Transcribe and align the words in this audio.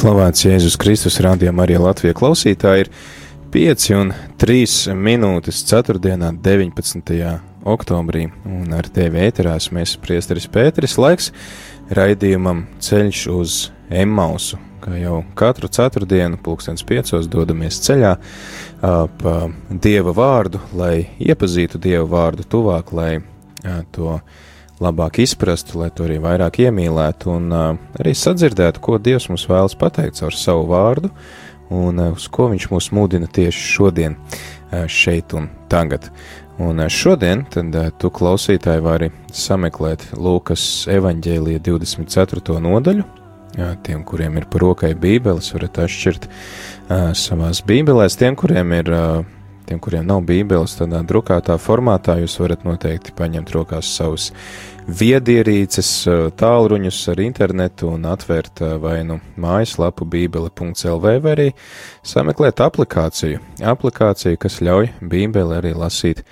Slavēts 0.00 0.46
Jēzus 0.46 0.78
Kristus, 0.80 1.18
rādījumā 1.20 1.66
arī 1.66 1.74
Latvijas 1.76 2.16
klausītāji 2.16 2.86
ir 2.86 2.88
5 3.52 3.82
un 3.98 4.12
3 4.40 4.94
minūtes 4.96 5.58
4. 5.68 6.00
19. 6.40 7.18
oktobrī, 7.68 8.22
un 8.48 8.72
ar 8.72 8.88
tevi 8.88 9.20
ēterās 9.26 9.68
mēs 9.76 9.98
priesteris 10.00 10.48
Pēteris 10.48 10.96
laiks 10.96 11.28
raidījumam 11.92 12.62
ceļš 12.80 13.26
uz 13.34 13.58
Emmausu, 13.92 14.56
kā 14.80 14.96
jau 15.02 15.18
katru 15.36 15.68
ceturtdienu, 15.68 16.40
pulkstens 16.40 16.86
piecos, 16.88 17.28
dodamies 17.28 17.82
ceļā 17.84 18.14
pa 18.80 19.36
Dieva 19.68 20.16
vārdu, 20.16 20.62
lai 20.80 21.10
iepazītu 21.20 21.76
Dieva 21.76 22.08
vārdu 22.08 22.48
tuvāk, 22.48 22.94
lai 22.96 23.18
to 23.92 24.16
labāk 24.80 25.20
izprastu, 25.22 25.78
lai 25.80 25.90
to 25.94 26.06
arī 26.06 26.18
vairāk 26.22 26.62
iemīlētu 26.64 27.30
un 27.34 27.52
uh, 27.52 27.70
arī 28.00 28.14
sadzirdētu, 28.16 28.82
ko 28.82 28.98
Dievs 28.98 29.28
mums 29.30 29.46
vēlas 29.50 29.76
pateikt 29.78 30.20
caur 30.20 30.36
savu 30.36 30.66
vārdu 30.70 31.12
un 31.70 32.00
uh, 32.00 32.12
uz 32.16 32.26
ko 32.32 32.48
Viņš 32.50 32.70
mūs 32.72 32.90
mudina 32.96 33.28
tieši 33.30 33.66
šodien, 33.76 34.16
uh, 34.16 34.86
šeit 34.88 35.36
un 35.36 35.50
tagad. 35.70 36.10
Un 36.60 36.82
šodien 36.92 37.46
tad 37.48 37.72
tu 37.96 38.10
klausītāji 38.12 38.82
vari 38.84 39.08
sameklēt 39.32 40.10
Lūkas 40.12 40.64
evaņģēlija 40.92 41.62
24. 41.64 42.58
nodaļu. 42.60 43.06
Tiem, 43.82 44.02
kuriem 44.06 44.36
ir 44.38 44.44
par 44.46 44.62
rokai 44.62 44.92
bībeles, 44.94 45.48
varat 45.54 45.80
atšķirt 45.86 46.28
uh, 46.28 47.10
savās 47.16 47.64
bībelēs. 47.66 48.18
Tiem, 48.20 48.36
kuriem 48.38 48.76
ir 48.76 48.92
uh, 48.92 49.24
tiem, 49.70 49.78
kuriem 49.78 50.06
nav 50.08 50.24
bībeles, 50.26 50.74
tādā 50.78 51.00
drukātā 51.06 51.54
formātā, 51.62 52.16
jūs 52.18 52.36
varat 52.42 52.64
noteikti 52.66 53.14
paņemt 53.16 53.52
rokās 53.54 53.90
savus 53.94 54.30
viedierīces, 54.90 55.90
tālruņus 56.40 57.00
ar 57.12 57.20
internetu 57.22 57.92
un 57.94 58.08
atvērt 58.10 58.62
vai 58.82 59.00
nu 59.06 59.20
mājaslapu 59.38 60.08
bībele.lv 60.10 61.04
vai 61.22 61.34
arī 61.36 61.48
sameklēt 62.02 62.62
aplikāciju. 62.64 63.42
Aplikāciju, 63.62 64.40
kas 64.42 64.58
ļauj 64.64 64.90
bībeli 65.12 65.60
arī 65.60 65.74
lasīt 65.78 66.24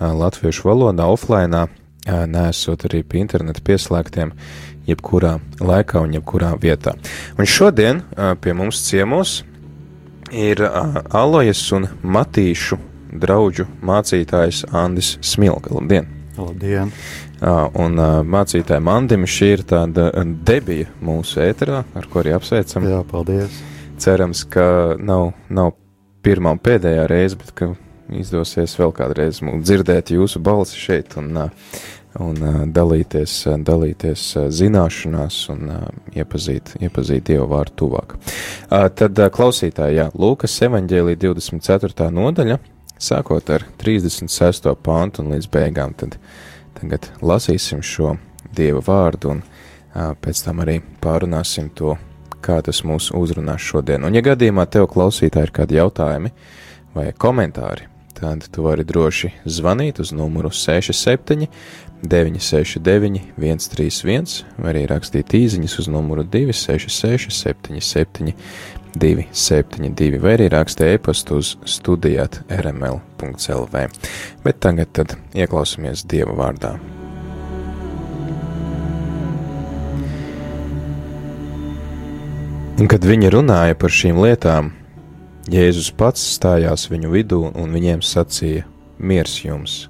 latviešu 0.00 0.70
valodā 0.70 1.08
offline, 1.12 1.66
nesot 2.06 2.86
arī 2.88 3.02
pie 3.04 3.20
interneta 3.26 3.60
pieslēgtiem 3.66 4.32
jebkurā 4.86 5.36
laikā 5.60 6.00
un 6.06 6.16
jebkurā 6.16 6.54
vietā. 6.62 6.94
Un 7.36 7.44
šodien 7.44 8.06
pie 8.40 8.56
mums 8.56 8.80
ciemos 8.86 9.42
ir 10.32 10.62
Alojas 11.14 11.60
un 11.76 11.88
Matīšu 12.02 12.78
draugu 13.16 13.66
mācītājs 13.86 14.64
Andris 14.74 15.16
Smilga. 15.24 15.74
Labdien! 15.76 16.10
Labdien! 16.36 16.92
Un 17.76 18.00
mācītājiem 18.32 18.90
Andim 18.92 19.26
šī 19.28 19.48
ir 19.54 19.64
tāda 19.68 20.10
debija 20.46 20.90
mūsu 21.04 21.40
ēterā, 21.44 21.82
ar 21.96 22.08
ko 22.12 22.22
arī 22.22 22.34
apsveicam. 22.36 22.88
Jā, 22.88 23.02
paldies! 23.08 23.58
Cerams, 24.00 24.44
ka 24.52 24.96
nav, 25.00 25.30
nav 25.48 25.72
pirmā 26.24 26.52
un 26.56 26.60
pēdējā 26.60 27.06
reize, 27.08 27.38
bet 27.40 27.52
ka 27.56 27.70
izdosies 28.12 28.76
vēl 28.78 28.92
kādreiz 28.96 29.40
dzirdēt 29.40 30.12
jūsu 30.14 30.42
balsi 30.44 30.78
šeit 30.80 31.16
un, 31.20 31.32
un 32.22 32.72
dalīties, 32.72 33.34
dalīties 33.66 34.24
zināšanās 34.56 35.38
un 35.54 35.70
iepazīt, 36.16 36.76
iepazīt 36.80 37.28
Dievu 37.30 37.48
vārdu 37.50 37.76
tuvāk. 37.84 38.16
Tad 38.70 39.22
klausītāji, 39.36 40.00
jā, 40.00 40.10
Lūkas 40.16 40.56
evaņģēlī 40.68 41.16
24. 41.22 42.10
nodaļa, 42.14 42.58
sākot 42.96 43.54
ar 43.54 43.66
36. 43.82 44.70
pāntu 44.82 45.24
un 45.24 45.34
līdz 45.36 45.50
beigām, 45.52 45.96
tad 45.98 46.20
Tagad 46.76 47.08
lasīsim 47.24 47.80
šo 47.84 48.16
Dieva 48.56 48.82
vārdu 48.84 49.32
un 49.32 49.42
pēc 49.94 50.42
tam 50.44 50.60
arī 50.64 50.76
pārunāsim 51.00 51.70
to, 51.76 51.94
kā 52.44 52.58
tas 52.64 52.82
mūs 52.84 53.08
uzrunās 53.16 53.64
šodien. 53.64 54.04
Un, 54.04 54.14
ja 54.16 54.22
gadījumā 54.24 54.66
tev 54.68 54.88
klausītāji 54.92 55.48
ir 55.48 55.54
kādi 55.56 55.78
jautājumi 55.78 56.32
vai 56.94 57.08
komentāri, 57.16 57.88
tad 58.20 58.48
tu 58.52 58.64
vari 58.64 58.84
droši 58.84 59.30
zvanīt 59.44 60.00
uz 60.00 60.12
numuru 60.16 60.50
67 60.50 61.46
969 62.02 63.20
131 63.36 64.34
vai 64.58 64.72
arī 64.72 64.86
rakstīt 64.90 65.36
īsiņas 65.36 65.78
uz 65.82 65.88
numuru 65.92 66.24
266 66.24 67.30
77 67.32 68.34
272 68.96 70.20
vai 70.22 70.36
arī 70.38 70.50
rakstīt 70.52 70.96
e-pastu 70.96 71.40
uz 71.42 71.54
studijāt 71.68 72.40
rml.lv. 72.48 73.86
Bet 74.44 74.60
tagad 74.64 74.92
tad 74.96 75.16
ieklausāmies 75.36 76.06
Dieva 76.08 76.36
vārdā. 76.36 76.76
Un 82.76 82.88
kad 82.92 83.04
viņi 83.08 83.30
runāja 83.32 83.76
par 83.80 83.92
šīm 83.92 84.18
lietām, 84.20 84.74
Jēzus 85.46 85.92
pats 85.94 86.24
stājās 86.34 86.88
viņu 86.90 87.12
vidū 87.12 87.36
un 87.54 87.70
viņiem 87.70 88.00
sacīja: 88.02 88.64
Miers 88.98 89.36
jums! 89.44 89.84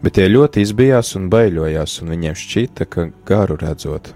Bet 0.00 0.16
tie 0.16 0.24
ļoti 0.30 0.62
izbijās 0.64 1.14
un 1.18 1.26
baidījās, 1.32 1.98
un 2.00 2.12
viņiem 2.14 2.36
šķita, 2.36 2.86
ka 2.88 3.04
garu 3.28 3.58
redzot. 3.60 4.14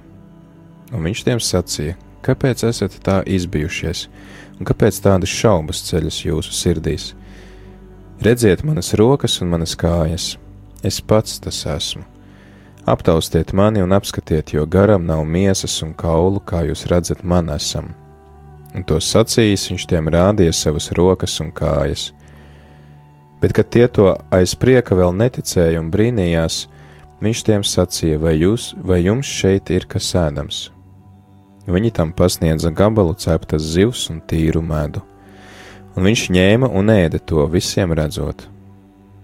Un 0.88 1.04
viņš 1.04 1.22
tiem 1.26 1.42
sacīja: 1.44 1.98
Kāpēc 2.24 2.64
esat 2.64 2.96
tā 3.04 3.18
izbijušies, 3.28 4.06
un 4.56 4.68
kāpēc 4.68 5.02
tādas 5.04 5.36
šaubas 5.36 5.84
ceļas 5.84 6.24
jūsu 6.24 6.56
sirdīs? 6.56 7.12
Redziet 8.24 8.64
manas 8.64 8.94
rokas 8.96 9.38
un 9.44 9.52
manas 9.52 9.76
kājas, 9.76 10.38
es 10.80 11.00
pats 11.04 11.38
tas 11.44 11.60
esmu. 11.76 12.08
Aptaustiet 12.88 13.52
mani 13.52 13.84
un 13.84 13.92
apskatiet, 13.92 14.56
jo 14.56 14.64
garam 14.64 15.04
nav 15.04 15.28
miesas 15.28 15.82
un 15.84 15.92
kaulu, 15.92 16.40
kā 16.40 16.64
jūs 16.72 16.88
redzat, 16.88 17.20
man 17.20 17.52
esam. 17.52 17.92
Un 18.76 18.84
to 18.84 18.98
sacījis, 19.00 19.68
viņš 19.72 19.84
tiem 19.88 20.10
rādīja 20.12 20.52
savas 20.52 20.90
rokas 20.96 21.38
un 21.40 21.52
kājas. 21.56 22.10
Bet, 23.40 23.54
kad 23.54 23.70
tie 23.70 23.86
to 23.88 24.10
aiz 24.34 24.56
prieka 24.58 24.96
vēl 24.98 25.14
neticēja 25.14 25.78
un 25.80 25.92
brīnījās, 25.94 26.66
viņš 27.22 27.44
tiem 27.46 27.64
sacīja, 27.64 28.18
vai, 28.20 28.34
jūs, 28.40 28.72
vai 28.82 29.00
jums 29.04 29.30
šeit 29.30 29.70
ir 29.70 29.86
kas 29.90 30.10
ēdams? 30.18 30.68
Viņi 31.68 31.92
tam 31.94 32.12
pasniedza 32.16 32.72
gabalu 32.72 33.14
ceptas 33.20 33.62
zivs 33.74 34.08
un 34.10 34.22
tīru 34.24 34.62
medu, 34.64 35.02
un 35.94 36.06
viņš 36.08 36.28
ņēma 36.34 36.70
un 36.72 36.94
ēda 36.94 37.20
to 37.20 37.44
visiem 37.52 37.92
redzot. 37.92 38.46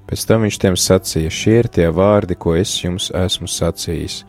Pēc 0.04 0.26
tam 0.28 0.44
viņš 0.44 0.58
tiem 0.60 0.76
sacīja: 0.76 1.30
Šie 1.32 1.54
ir 1.62 1.68
tie 1.72 1.88
vārdi, 1.88 2.36
ko 2.36 2.52
es 2.54 2.74
jums 2.82 3.08
esmu 3.16 3.48
sacījis, 3.48 4.22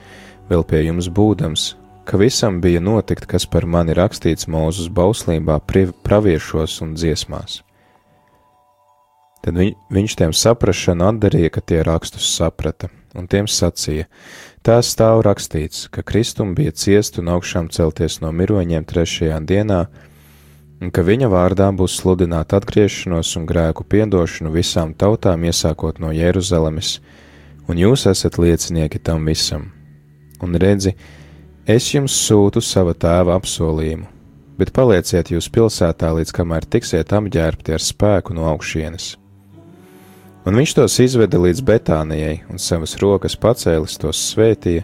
vēl 0.49 0.63
pie 0.63 0.85
jums 0.85 1.09
būdams, 1.11 1.73
ka 2.05 2.17
visam 2.21 2.61
bija 2.61 2.81
notikt, 2.81 3.25
kas 3.29 3.45
par 3.49 3.65
mani 3.65 3.95
rakstīts 3.97 4.49
mūzes 4.51 4.91
bauslībā, 4.93 5.59
praviešos 6.05 6.81
un 6.85 6.93
dziesmās. 6.97 7.61
Tad 9.45 9.57
viņ, 9.61 9.75
viņš 9.93 10.13
tiem 10.17 10.31
saprašanu 10.33 11.05
atdarīja, 11.11 11.51
ka 11.53 11.61
tie 11.61 11.83
rakstus 11.85 12.31
saprata, 12.33 12.89
un 13.13 13.27
tiem 13.29 13.45
sacīja: 13.45 14.07
Tā 14.65 14.79
stāv 14.81 15.21
rakstīts, 15.27 15.85
ka 15.93 16.01
Kristum 16.01 16.55
bija 16.57 16.71
ciest 16.73 17.19
un 17.21 17.29
augšām 17.29 17.69
celties 17.69 18.17
no 18.23 18.31
miroņiem 18.33 18.87
trešajā 18.89 19.37
dienā, 19.45 19.83
un 20.81 20.89
ka 20.89 21.03
viņa 21.05 21.29
vārdā 21.29 21.67
būs 21.77 21.99
sludināta 21.99 22.57
atgriešanos 22.57 23.35
un 23.37 23.45
grēku 23.45 23.85
piedošanu 23.85 24.49
visām 24.55 24.95
tautām, 24.97 25.45
iesākot 25.45 26.01
no 26.01 26.09
Jeruzalemes, 26.09 26.95
un 27.69 27.77
jūs 27.77 28.07
esat 28.09 28.39
liecinieki 28.41 29.03
tam 29.05 29.29
visam. 29.29 29.69
Un 30.41 30.57
redzi, 30.57 30.95
es 31.67 31.91
jums 31.93 32.15
sūtu 32.27 32.61
sava 32.61 32.93
tēva 32.93 33.35
apsolījumu, 33.39 34.07
bet 34.57 34.73
palieciet 34.75 35.33
jūs 35.33 35.51
pilsētā, 35.51 36.13
līdz 36.19 36.33
kamēr 36.35 36.65
tiksiet 36.65 37.13
apģērbti 37.13 37.75
ar 37.75 37.83
spēku 37.83 38.37
no 38.37 38.49
augšienes 38.53 39.15
Un 40.45 40.59
viņš 40.59 40.75
tos 40.77 40.99
izveda 41.01 41.39
līdz 41.41 41.63
Betānijai, 41.65 42.43
un 42.53 42.61
savas 42.61 42.93
rokas 43.01 43.33
pacēlis 43.41 43.97
tos 43.97 44.19
svētīja, 44.29 44.83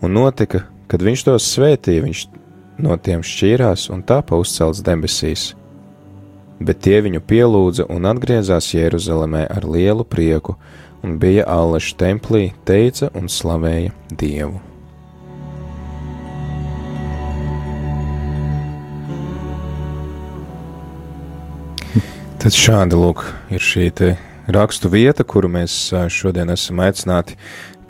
un 0.00 0.14
notika, 0.16 0.62
kad 0.88 1.04
viņš 1.04 1.24
tos 1.26 1.48
svētīja, 1.52 2.06
viņš 2.06 2.22
no 2.80 2.96
tiem 2.96 3.20
šķīrās 3.20 3.90
un 3.92 4.00
tāpa 4.08 4.38
uzcelts 4.40 4.80
debesīs. 4.86 5.50
Bet 6.58 6.80
tie 6.86 7.02
viņu 7.04 7.20
pielūdza 7.20 7.84
un 7.92 8.08
atgriezās 8.08 8.70
Jeruzalemē 8.72 9.44
ar 9.52 9.68
lielu 9.68 10.08
prieku, 10.08 10.56
un 11.04 11.20
bija 11.20 11.44
Allaša 11.44 12.00
templī, 12.00 12.48
teica 12.64 13.12
un 13.12 13.28
slavēja 13.28 13.92
Dievu. 14.08 14.67
Tad 22.38 22.54
šāda 22.54 22.94
lūk, 22.94 23.24
ir 23.50 23.58
šī 23.58 23.88
rakstu 24.54 24.86
vieta, 24.92 25.24
kuru 25.26 25.48
mēs 25.50 25.72
šodien 26.14 26.52
esam 26.54 26.78
aicināti 26.84 27.34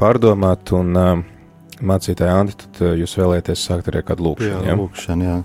pārdomāt. 0.00 0.72
Un, 0.72 0.96
mācītāji, 1.84 2.32
Andi, 2.32 2.54
tad 2.56 2.96
jūs 2.98 3.12
vēlēties 3.20 3.66
sākt 3.68 3.90
ar 3.92 4.00
kādu 4.08 4.24
lūkšanu? 4.30 4.64
Jā, 4.64 4.72
ja? 4.72 4.78
lūkšanu, 4.80 5.26
jā. 5.28 5.36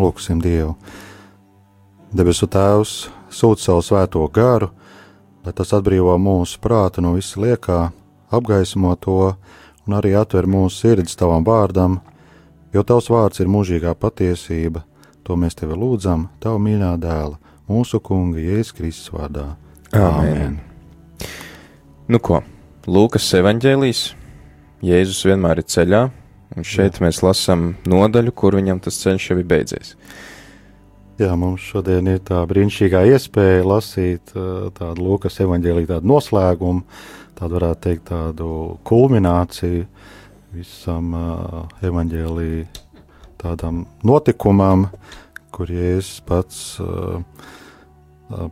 Lūksim 0.00 0.40
Dievu. 0.40 0.72
Debesu 2.16 2.48
Tēvs, 2.48 2.96
sūta 3.28 3.62
savu 3.62 3.84
svēto 3.84 4.24
garu, 4.32 4.70
lai 5.44 5.52
tas 5.52 5.76
atbrīvo 5.76 6.16
mūsu 6.16 6.56
prātu 6.64 7.04
no 7.04 7.12
visa 7.18 7.42
liekā, 7.44 7.80
apgaismo 8.32 8.96
to 8.96 9.34
un 9.86 10.00
arī 10.00 10.16
atver 10.18 10.48
mūsu 10.48 10.80
sirdis 10.80 11.18
tavam 11.18 11.44
vārdam, 11.46 12.00
jo 12.72 12.82
tavs 12.88 13.12
vārds 13.12 13.44
ir 13.44 13.52
mūžīgā 13.52 13.94
patiesība. 14.00 14.86
To 15.28 15.36
mēs 15.36 15.58
tevi 15.58 15.76
lūdzam, 15.76 16.30
tavu 16.40 16.62
mīļā 16.62 16.96
dēla, 17.02 17.45
mūsu 17.70 18.00
kunga 18.02 18.42
Jēzus 18.42 18.74
Kristus 18.76 19.12
vārdā. 19.14 19.48
Āmen! 19.96 20.60
Nu 22.06 22.20
ko, 22.22 22.42
Lūkas 22.86 23.26
evanģēlijas, 23.40 24.02
Jēzus 24.86 25.24
vienmēr 25.26 25.62
ir 25.62 25.66
ceļā, 25.72 26.02
un 26.54 26.66
šeit 26.66 27.00
Jā. 27.00 27.06
mēs 27.06 27.22
lasām 27.26 27.72
nodaļu, 27.88 28.34
kur 28.36 28.54
viņam 28.58 28.78
tas 28.84 29.00
ceļš 29.02 29.30
jau 29.30 29.38
ir 29.40 29.48
beidzies. 29.50 29.96
Jā, 31.16 31.32
mums 31.38 31.64
šodien 31.64 32.10
ir 32.12 32.20
tā 32.28 32.42
brīnišķīgā 32.46 33.02
iespēja 33.14 33.64
lasīt 33.64 34.34
tādu 34.76 35.00
Lūkas 35.00 35.40
evanģēlīju, 35.42 35.88
tādu 35.94 36.10
noslēgumu, 36.12 36.84
tādu 37.38 37.58
varētu 37.58 37.82
teikt, 37.88 38.04
tādu 38.12 38.50
kulmināciju 38.86 39.86
visam 40.56 41.14
uh, 41.16 41.62
evanģēlīju 41.84 42.66
tādam 43.40 43.82
notikumam, 44.06 44.86
kur 45.56 45.70
Jēzus 45.72 46.20
pats 46.28 46.60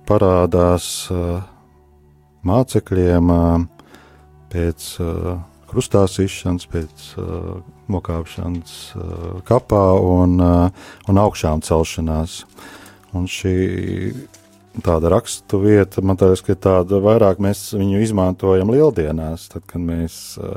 parādās 0.09 0.87
mācekļiem 2.45 3.33
pēc 4.55 4.87
uh, 5.03 5.35
krustā 5.75 6.05
sišanas, 6.11 6.69
pēc 6.71 7.09
nokāpšanas 7.91 8.77
kapā 9.49 9.85
un, 9.99 10.39
un 10.41 11.21
augšām 11.25 11.65
celšanās. 11.67 12.45
Un 13.15 13.27
šī 13.31 13.55
tāda 14.83 15.11
rakstu 15.13 15.61
vieta, 15.63 16.03
man 16.03 16.19
liekas, 16.19 16.43
ka 16.43 16.57
tāda 16.59 16.99
vairāk 17.03 17.43
mēs 17.43 17.69
viņu 17.77 18.01
izmantojam 18.03 18.73
lieldienās. 18.75 19.49
Tad, 19.53 19.67
kad 19.71 19.83
mēs 19.83 20.39
uh, 20.39 20.57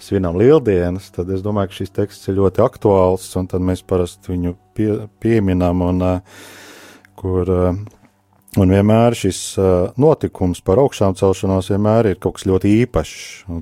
svinam 0.00 0.38
lieldienas, 0.40 1.10
tad 1.14 1.32
es 1.34 1.44
domāju, 1.44 1.72
ka 1.72 1.80
šis 1.82 1.94
teksts 2.00 2.30
ir 2.30 2.38
ļoti 2.40 2.64
aktuāls, 2.64 3.28
un 3.40 3.48
tad 3.50 3.64
mēs 3.64 3.84
parasti 3.84 4.32
viņu 4.32 4.54
pie, 4.78 4.90
pieminam, 5.20 5.84
un 5.90 6.08
uh, 6.14 6.42
kur 7.18 7.50
uh, 7.50 7.72
Un 8.56 8.72
vienmēr 8.72 9.12
šis 9.12 9.38
uh, 9.60 9.90
notikums 10.00 10.62
par 10.64 10.80
augšām 10.80 11.12
celšanos 11.18 11.68
vienmēr 11.68 12.08
ir 12.10 12.16
kaut 12.22 12.38
kas 12.38 12.46
ļoti 12.48 12.70
īpašs. 12.82 13.18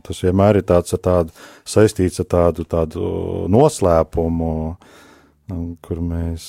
Tas 0.06 0.20
vienmēr 0.22 0.60
ir 0.60 0.66
tāds, 0.68 0.94
tādu, 1.02 1.34
saistīts 1.66 2.22
ar 2.22 2.28
tādu, 2.30 2.64
tādu 2.70 3.08
noslēpumu, 3.50 4.52
kur 5.82 6.02
mēs 6.02 6.46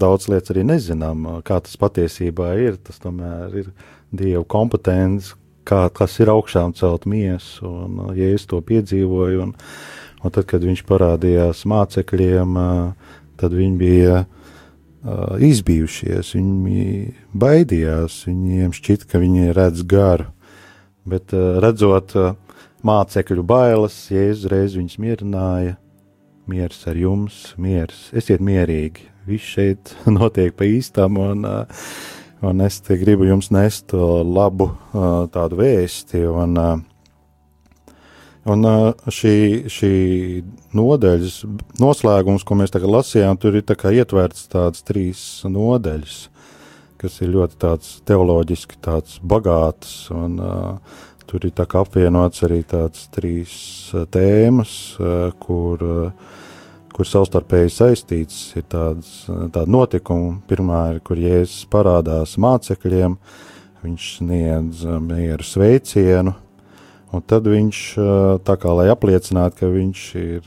daudz 0.00 0.30
lietas 0.32 0.54
arī 0.54 0.64
nezinām, 0.68 1.28
kā 1.44 1.60
tas 1.64 1.76
patiesībā 1.80 2.54
ir. 2.64 2.80
Tas 2.80 3.02
tomēr 3.04 3.60
ir 3.62 3.70
Dieva 4.14 4.44
kompetence, 4.48 5.36
kā, 5.68 5.84
kas 5.92 6.16
ir 6.24 6.32
augšām 6.32 6.72
celt 6.78 7.04
miesu, 7.10 7.68
un 7.68 8.16
ja 8.16 8.32
es 8.32 8.48
to 8.48 8.60
piedzīvoju, 8.64 9.44
un, 9.44 9.54
un 10.24 10.34
tad, 10.34 10.48
kad 10.48 10.64
viņš 10.64 10.84
parādījās 10.88 11.64
mācekļiem, 11.68 12.58
tad 13.44 13.54
viņi 13.56 13.76
bija 13.80 14.22
uh, 14.24 15.36
izbijušies, 15.44 16.32
viņi 16.34 16.86
baidījās, 17.36 18.22
viņiem 18.28 18.72
šķita, 18.74 19.08
ka 19.10 19.20
viņi 19.22 19.52
redz 19.56 19.84
garu. 19.88 20.30
Bet 21.04 21.34
uh, 21.36 21.58
redzot 21.60 22.16
uh, 22.16 22.32
mācekļu 22.84 23.44
bailes, 23.44 23.96
Jēzus 24.12 24.48
reiz 24.52 24.78
viņus 24.78 25.00
mierināja. 25.02 25.76
Mieres 26.48 26.82
ar 26.88 26.96
jums, 27.00 27.54
mieres, 27.60 28.10
esiet 28.16 28.42
mierīgi. 28.44 29.06
Viss 29.28 29.54
šeit 29.54 29.94
notiek 30.18 30.56
pa 30.56 30.68
īstam, 30.68 31.20
un, 31.20 31.44
uh, 31.48 31.84
un 32.44 32.64
es 32.64 32.80
te 32.84 32.96
gribu 33.00 33.28
jums 33.28 33.52
nest 33.52 33.92
labu 33.96 34.70
tādu 35.32 35.60
vēsti. 35.60 36.24
Un, 36.28 36.58
Un 38.44 38.66
šī, 39.08 39.36
šī 39.72 39.94
nodaļas 40.76 41.38
noslēgums, 41.80 42.44
ko 42.44 42.58
mēs 42.60 42.74
tagad 42.74 42.92
lasījām, 42.92 43.38
tur 43.40 43.56
ir 43.56 43.64
tā 43.64 43.76
ietverts 43.96 44.50
tādas 44.52 44.84
trīs 44.84 45.22
nodaļas, 45.48 46.18
kas 47.00 47.16
ir 47.24 47.32
ļoti 47.32 47.72
teoloģiski 48.04 48.80
tāds 48.84 49.16
bagātas. 49.24 49.94
Un, 50.12 50.36
uh, 50.44 51.00
tur 51.24 51.48
ir 51.48 51.56
apvienots 51.56 52.44
arī 52.44 52.60
tādas 52.68 53.08
trīs 53.16 53.56
tēmas, 54.12 54.76
uh, 55.00 55.32
kur, 55.40 55.80
uh, 55.80 56.36
kur 56.92 57.08
savstarpēji 57.08 57.72
saistīts 57.72 58.44
ir 58.60 58.68
tādas, 58.68 59.24
tāda 59.24 59.64
notikuma. 59.64 60.42
Pirmā 60.44 60.84
ir, 60.92 61.00
kur 61.00 61.16
Jēzus 61.16 61.64
parādās 61.72 62.36
mācekļiem, 62.36 63.16
viņš 63.80 64.14
sniedz 64.20 64.84
mieru 65.00 65.48
sveicienu 65.48 66.43
Un 67.14 67.22
tad 67.22 67.46
viņš, 67.46 67.80
tā 68.42 68.54
kā 68.58 68.72
lai 68.74 68.88
apliecinātu, 68.90 69.60
ka 69.60 69.70
viņš 69.70 70.04
ir 70.18 70.46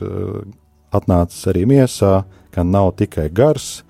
atnācis 0.92 1.46
arī 1.48 1.64
miesā, 1.68 2.26
ka 2.52 2.64
nav 2.64 2.92
tikai 2.98 3.28
gars, 3.32 3.84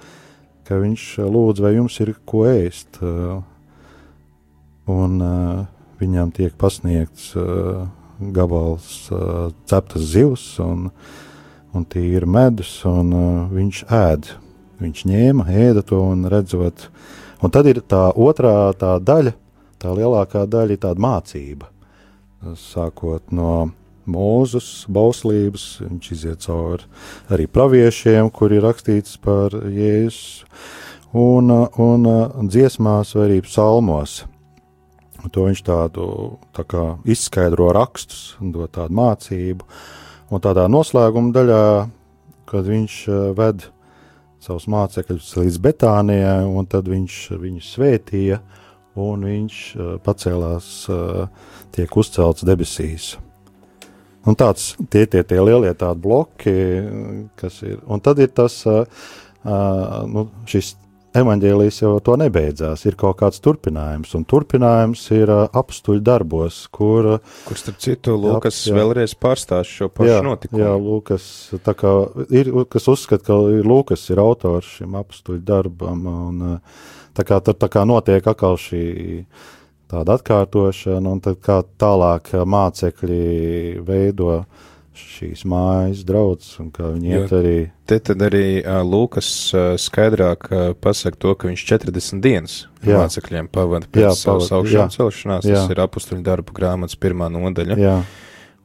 ka 0.68 0.78
viņš 0.78 1.06
lūdz, 1.26 1.62
vai 1.64 1.72
jums 1.74 1.96
ir 2.04 2.12
ko 2.28 2.44
ēst. 2.46 3.00
Un 4.88 5.16
viņam 5.98 6.30
tiek 6.36 6.54
pasniegts 6.60 7.32
gabals 8.36 9.08
ceptas 9.70 10.04
zivs 10.12 10.44
un, 10.62 10.90
un 11.74 11.86
tīra 11.88 12.28
medus, 12.30 12.76
un 12.86 13.10
viņš 13.54 13.80
ēd. 14.02 14.30
Viņš 14.78 15.02
ņēma, 15.10 15.48
ēda 15.50 15.82
to 15.82 15.98
un 16.12 16.28
redzot. 16.30 16.86
Un 17.42 17.50
tad 17.54 17.66
ir 17.66 17.82
tā 17.82 18.04
otrā 18.14 18.70
tā 18.78 18.94
daļa, 19.02 19.34
tā 19.82 19.96
lielākā 19.98 20.44
daļa 20.46 20.78
ir 20.78 20.82
tāda 20.86 21.02
mācība 21.02 21.72
sākot 22.58 23.32
no 23.34 23.70
mūzes, 24.08 24.86
bauslības, 24.88 25.66
viņš 25.84 26.10
iziet 26.14 26.44
cauri 26.46 26.86
arī 27.32 27.46
praviešiem, 27.50 28.30
kur 28.32 28.54
ir 28.54 28.64
rakstīts 28.64 29.18
par 29.20 29.52
Jēzus, 29.52 30.44
un, 31.12 31.52
un 31.52 32.48
dziesmās 32.48 33.14
vai 33.16 33.28
arī 33.28 33.38
psalmos. 33.44 34.22
To 35.34 35.48
viņš 35.48 35.62
tādu 35.66 36.04
tā 36.56 36.64
kā 36.68 36.84
izskaidro 37.08 37.72
rakstus, 37.74 38.36
dod 38.40 38.70
tādu 38.76 38.94
mācību, 38.96 39.66
un 40.30 40.44
tādā 40.44 40.68
noslēguma 40.70 41.34
daļā, 41.34 41.64
kad 42.48 42.68
viņš 42.70 43.00
ved 43.36 43.66
savus 44.40 44.68
mācekļus 44.70 45.34
līdz 45.40 45.58
Betānijai, 45.64 46.46
un 46.46 46.68
tad 46.70 46.88
viņš 46.88 47.16
viņus 47.42 47.72
svētīja, 47.74 48.38
un 48.98 49.24
viņš 49.28 49.62
pacēlās 50.04 50.68
uh, 50.92 51.24
tiek 51.74 51.96
uzcelts 52.00 52.46
debesīs. 52.46 53.14
Un 54.28 54.36
tāds, 54.36 54.74
tie 54.92 55.06
ir 55.06 55.12
tie, 55.12 55.22
tie 55.24 55.38
lielie 55.40 55.70
tādi 55.78 56.04
bloki, 56.04 56.58
kas 57.38 57.62
ir. 57.64 57.78
Un 57.88 58.02
tad 58.04 58.20
ir 58.20 58.28
tas, 58.36 58.60
uh, 58.68 58.84
nu, 60.10 60.26
šis 60.50 60.74
evanģēlijs 61.16 61.80
jau 61.80 61.94
to 62.04 62.16
nebeidzās. 62.20 62.84
Ir 62.88 62.96
kaut 63.00 63.18
kāds 63.22 63.40
turpinājums, 63.44 64.12
un 64.18 64.26
turpinājums 64.28 65.06
ir 65.16 65.32
uh, 65.32 65.46
apstuļu 65.56 66.02
darbos, 66.04 66.60
kur. 66.74 67.14
Kur 67.46 67.60
starp 67.60 67.80
citu 67.84 68.18
Lūkas 68.18 68.60
jā, 68.66 68.72
jā. 68.72 68.76
vēlreiz 68.80 69.16
pārstāst 69.18 69.78
šo 69.78 69.88
pašu 69.94 70.10
jā, 70.10 70.20
notikumu. 70.26 70.62
Jā, 70.64 70.74
Lūkas, 70.76 71.30
tā 71.64 71.74
kā 71.78 71.94
ir, 72.28 72.52
kas 72.70 72.90
uzskata, 72.92 73.30
ka 73.30 73.40
Lūkas 73.70 74.04
ir 74.12 74.22
autors 74.22 74.76
šim 74.76 74.98
apstuļu 75.00 75.44
darbam, 75.48 76.04
un 76.28 76.46
tā 77.18 77.26
kā 77.26 77.40
tur 77.42 77.58
tā 77.58 77.68
kā 77.72 77.84
notiek 77.88 78.26
atkal 78.30 78.58
šī 78.60 78.84
tāda 79.88 80.18
atkārtošana, 80.18 81.14
un 81.16 81.20
tad 81.24 81.40
kā 81.44 81.62
tālāk 81.80 82.30
mācekļi 82.46 83.22
veido 83.86 84.42
šīs 84.98 85.44
mājas 85.46 86.02
draudzes, 86.06 86.56
un 86.58 86.72
kā 86.74 86.90
viņi 86.90 87.12
iet 87.14 87.32
arī. 87.38 87.54
Te 87.86 88.00
tad 88.02 88.22
arī 88.26 88.60
Lūkas 88.86 89.28
skaidrāk 89.78 90.48
pasaka 90.82 91.20
to, 91.22 91.34
ka 91.38 91.50
viņš 91.50 91.64
40 91.70 92.22
dienas 92.24 92.56
jā. 92.82 92.98
mācekļiem 92.98 93.50
pavada 93.54 93.86
pēc 93.86 94.08
jā, 94.08 94.12
savas 94.18 94.50
augšām 94.58 94.90
celšanās, 94.94 95.46
jā. 95.46 95.62
tas 95.62 95.70
ir 95.70 95.82
apustuļu 95.86 96.24
darbu 96.26 96.56
grāmatas 96.56 96.98
pirmā 96.98 97.30
nodaļa. 97.32 97.78
Jā. 97.78 97.96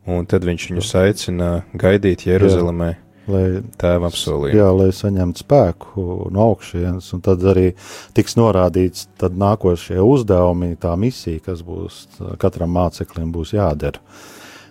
Un 0.09 0.25
tad 0.27 0.43
viņš 0.43 0.67
viņus 0.71 0.93
aicina 0.99 1.53
gaidīt 1.79 2.25
Jeruzalemē. 2.27 2.91
Jā 2.97 2.99
lai 3.29 3.43
tēvam 3.79 4.07
apsolīja. 4.09 4.57
Jā, 4.57 4.69
lai 4.75 4.89
saņemtu 4.95 5.43
spēku 5.43 6.05
no 6.33 6.47
augšienes, 6.51 7.09
un 7.15 7.23
tad 7.25 7.43
arī 7.53 7.69
tiks 8.17 8.37
norādīts 8.39 9.07
tad 9.21 9.37
nākošie 9.39 9.99
uzdevumi, 10.03 10.73
tā 10.81 10.95
misija, 10.99 11.43
kas 11.45 11.63
būs 11.65 12.05
katram 12.41 12.73
māceklim 12.75 13.31
būs 13.35 13.55
jādara. 13.55 14.01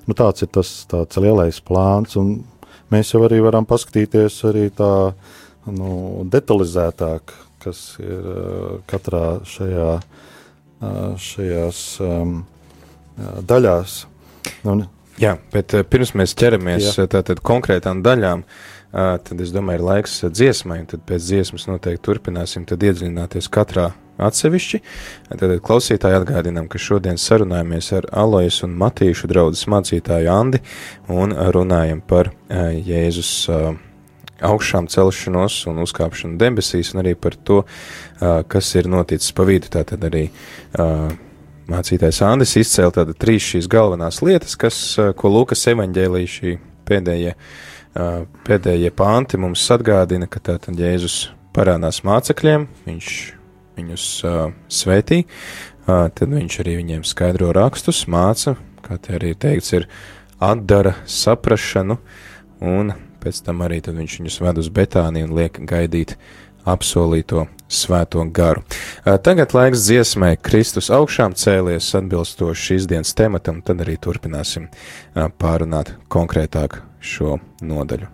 Nu, 0.08 0.16
tāds 0.18 0.42
ir 0.42 0.50
tas 0.52 0.70
tāds 0.90 1.20
lielais 1.22 1.60
plāns, 1.62 2.18
un 2.18 2.40
mēs 2.92 3.14
jau 3.14 3.22
arī 3.28 3.38
varam 3.44 3.68
paskatīties 3.68 4.40
arī 4.50 4.66
tā 4.74 4.92
nu, 5.70 6.26
detalizētāk, 6.32 7.32
kas 7.62 7.84
ir 8.02 8.26
katrā 8.90 9.38
šajā 9.46 9.94
šajās 11.22 11.82
um, 12.02 12.40
daļās. 13.46 13.98
Un, 14.66 14.86
Jā, 15.20 15.36
bet 15.52 15.74
pirms 15.92 16.14
mēs 16.16 16.32
ķeramies 16.40 16.86
Jā. 16.96 17.08
tātad 17.12 17.42
konkrētām 17.44 18.00
daļām, 18.04 18.46
tad 18.92 19.42
es 19.44 19.52
domāju, 19.52 19.80
ir 19.80 19.84
laiks 19.88 20.14
dziesmai, 20.24 20.78
un 20.82 20.88
tad 20.88 21.04
pēc 21.08 21.26
dziesmas 21.26 21.68
noteikti 21.68 22.04
turpināsim 22.08 22.64
iedziļināties 22.64 23.50
katrā 23.52 23.90
atsevišķi. 24.22 24.80
Tad 25.30 25.54
klausītāji 25.64 26.18
atgādinām, 26.20 26.68
ka 26.70 26.80
šodien 26.80 27.20
sarunājamies 27.20 27.92
ar 27.96 28.08
Alojas 28.24 28.62
un 28.66 28.76
Matīšu 28.80 29.30
draudzes 29.30 29.68
mācītāju 29.72 30.32
Andi 30.32 30.60
un 31.12 31.32
runājam 31.32 32.02
par 32.04 32.32
Jēzus 32.50 33.32
augšām 34.42 34.88
celšanos 34.90 35.60
un 35.70 35.82
uzkāpšanu 35.84 36.38
debesīs, 36.40 36.92
un 36.94 37.04
arī 37.04 37.14
par 37.14 37.36
to, 37.36 37.62
kas 38.20 38.72
ir 38.74 38.88
noticis 38.90 39.32
pa 39.36 39.46
vidu. 39.48 39.70
Tātad 39.72 40.02
arī 40.08 40.28
mācītājs 41.72 42.22
Andris 42.26 42.56
izcēla 42.60 42.94
tātad 42.98 43.18
trīs 43.20 43.46
šīs 43.54 43.68
galvenās 43.70 44.20
lietas, 44.24 44.56
kas, 44.60 44.78
ko 45.18 45.32
Lūkas 45.32 45.64
evaņģēlī 45.72 46.24
šī 46.30 46.56
pēdējie, 46.88 47.36
pēdējie 48.46 48.90
pānti 48.96 49.40
mums 49.40 49.64
atgādina, 49.74 50.28
ka 50.30 50.42
tātad 50.52 50.80
Jēzus 50.80 51.30
parādās 51.56 52.02
mācekļiem, 52.06 52.66
viņš 52.86 53.12
viņus 53.78 54.08
svētī, 54.72 55.22
tad 55.86 56.26
viņš 56.28 56.58
arī 56.62 56.76
viņiem 56.80 57.06
skaidro 57.08 57.52
rakstus, 57.56 58.04
māca, 58.10 58.56
kā 58.84 58.98
te 59.00 59.16
arī 59.18 59.32
teikts, 59.38 59.72
ir 59.76 59.88
atdara 60.42 60.96
saprašanu 61.08 61.98
un 62.62 62.92
pēc 63.22 63.42
tam 63.46 63.62
arī 63.64 63.80
viņš 63.86 64.18
viņus 64.20 64.40
ved 64.42 64.60
uz 64.62 64.70
Betāniju 64.74 65.30
un 65.30 65.36
liek 65.38 65.60
gaidīt 65.68 66.16
apsolīto 66.68 67.46
svēto 67.72 68.24
garu. 68.34 68.62
Tagad 69.04 69.54
laiks 69.56 69.86
dziesmai 69.88 70.36
Kristus 70.36 70.90
augšām 70.92 71.36
cēlies 71.38 71.90
atbilstoši 71.98 72.68
šīs 72.68 72.88
dienas 72.90 73.14
tematam, 73.18 73.62
tad 73.64 73.82
arī 73.84 73.96
turpināsim 73.96 74.68
pārunāt 75.40 75.96
konkrētāk 76.12 76.82
šo 77.02 77.38
nodaļu. 77.64 78.10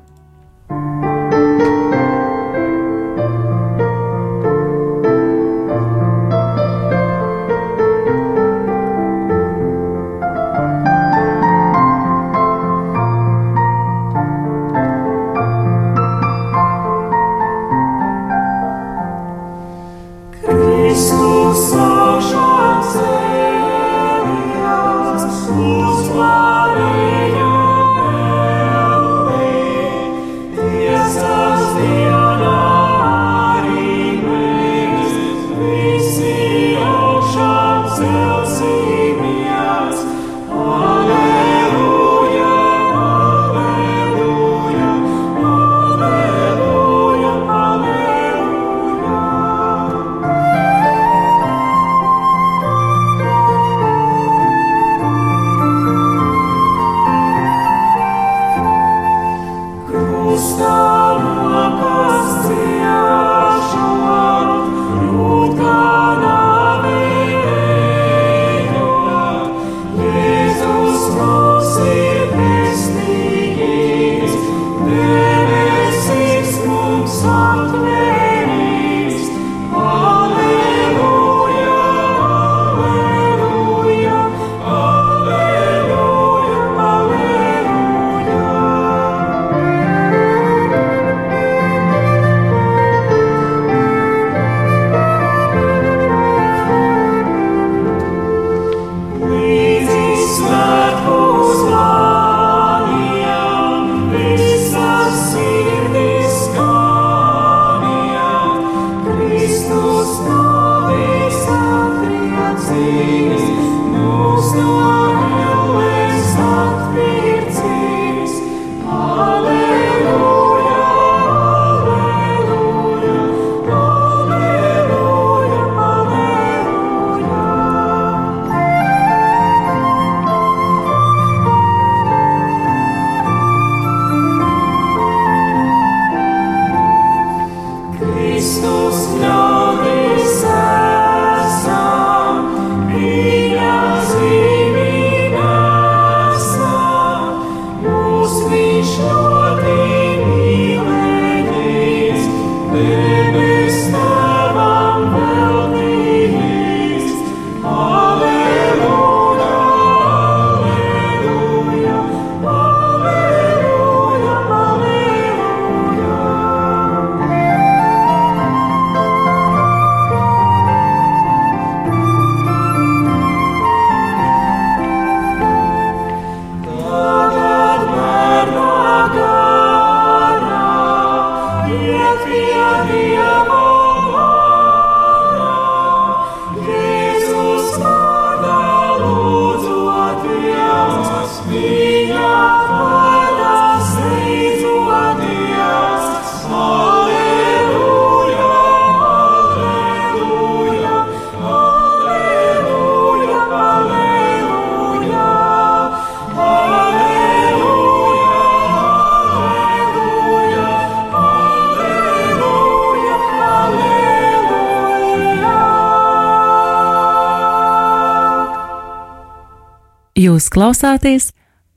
Jūs 220.18 220.48
klausāties 220.50 221.28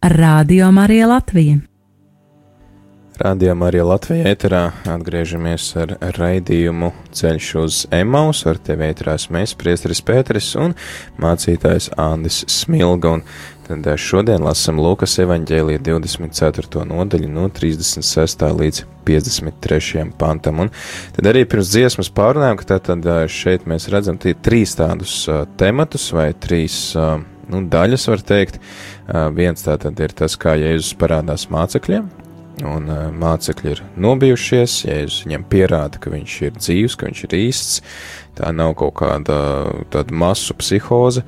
Radio 0.02 0.72
Marija 0.74 1.06
Latvija. 1.12 1.60
Rādījumā 3.22 3.68
arī 3.70 3.84
Latvijā 3.86 4.32
ēterā 4.32 4.62
atgriežamies 4.90 5.68
ar 5.78 5.92
raidījumu 6.16 6.88
Ceļš 7.14 7.50
uz 7.62 7.76
Emaus. 7.94 8.40
Ar 8.50 8.58
tevi 8.58 8.88
ēterā 8.88 9.14
mēs, 9.36 9.54
Priesteris 9.62 10.02
Pēteris 10.02 10.48
un 10.58 10.74
mācītājs 11.22 11.92
Andis 12.02 12.40
Smilga. 12.50 13.12
Un 13.20 13.22
tad 13.68 13.86
eh, 13.92 14.00
šodien 14.02 14.42
lasam 14.42 14.82
Lūkas 14.82 15.20
evaņģēlija 15.22 15.84
24. 15.86 16.88
nodaļu 16.90 17.30
no 17.30 17.46
36. 17.54 18.48
līdz 18.58 18.82
53. 19.06 20.08
pantam. 20.18 20.64
Un 20.66 20.74
tad 21.14 21.30
arī 21.30 21.46
pirms 21.46 21.76
dziesmas 21.76 22.10
pārunājām, 22.10 22.58
ka 22.58 22.72
tātad 22.74 23.06
eh, 23.06 23.28
šeit 23.30 23.70
mēs 23.70 23.86
redzam 23.94 24.18
trīs 24.18 24.74
tādus 24.82 25.20
uh, 25.30 25.44
tematus 25.62 26.10
vai 26.18 26.32
trīs 26.34 26.88
uh, 26.98 27.20
nu, 27.52 27.62
daļas, 27.72 28.08
var 28.12 28.26
teikt. 28.26 28.60
Viens 29.38 29.66
tātad 29.66 30.00
ir 30.04 30.16
tas, 30.18 30.38
kā 30.40 30.56
Jēzus 30.60 30.96
parādās 31.00 31.48
mācekļiem, 31.54 32.10
un 32.68 32.92
mācekļi 33.22 33.74
ir 33.76 33.82
nobijušies, 34.02 34.82
Jēzus 34.88 35.26
viņiem 35.26 35.48
pierāda, 35.52 36.02
ka 36.02 36.14
viņš 36.14 36.38
ir 36.48 36.60
dzīves, 36.60 36.98
ka 37.00 37.10
viņš 37.10 37.24
ir 37.28 37.40
īsts, 37.40 37.82
tā 38.40 38.54
nav 38.56 38.76
kaut 38.80 38.96
kāda 39.02 39.42
tāda 39.94 40.22
masu 40.24 40.56
psihoze. 40.60 41.26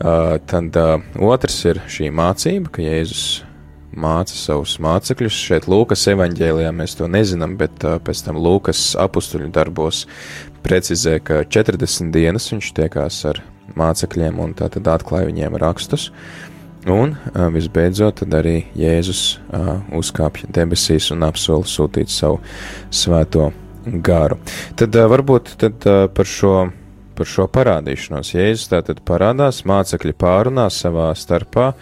Tad 0.00 0.80
otrs 1.20 1.62
ir 1.68 1.82
šī 1.92 2.08
mācība, 2.16 2.72
ka 2.72 2.84
Jēzus 2.84 3.42
māca 3.96 4.34
savus 4.36 4.76
mācekļus. 4.82 5.34
Šeit 5.34 5.68
Lūkas 5.70 6.06
evanģēlijā 6.12 6.70
mēs 6.74 6.96
to 6.98 7.08
nezinām, 7.10 7.56
bet 7.60 7.84
uh, 7.84 7.98
pēc 8.02 8.24
tam 8.26 8.38
Lūkas 8.40 8.94
apstuļu 9.00 9.50
darbos 9.54 10.04
precizē, 10.64 11.18
ka 11.24 11.42
40 11.44 12.12
dienas 12.14 12.50
viņš 12.52 12.72
tiekās 12.76 13.22
ar 13.30 13.42
mācekļiem 13.78 14.40
un 14.42 14.54
tā 14.58 14.70
tad 14.72 14.88
atklāja 14.90 15.28
viņiem 15.30 15.58
rakstus. 15.60 16.10
Un 16.88 17.12
visbeidzot, 17.52 18.22
tad 18.22 18.34
arī 18.38 18.62
Jēzus 18.78 19.38
uzkāpj 19.96 20.46
debesīs 20.48 21.10
un 21.12 21.26
apsola 21.26 21.68
sūtīt 21.68 22.08
savu 22.08 22.38
svēto 22.88 23.50
garu. 23.84 24.38
Tad 24.80 24.96
varbūt 25.12 25.54
tad 25.60 25.84
par 26.16 26.28
šo, 26.28 26.54
par 27.18 27.28
šo 27.28 27.46
parādīšanos 27.52 28.32
Jēzus 28.32 28.72
tātad 28.72 29.04
parādās, 29.04 29.60
mācekļi 29.68 30.16
pārunās 30.16 30.80
savā 30.86 31.10
starpā, 31.12 31.74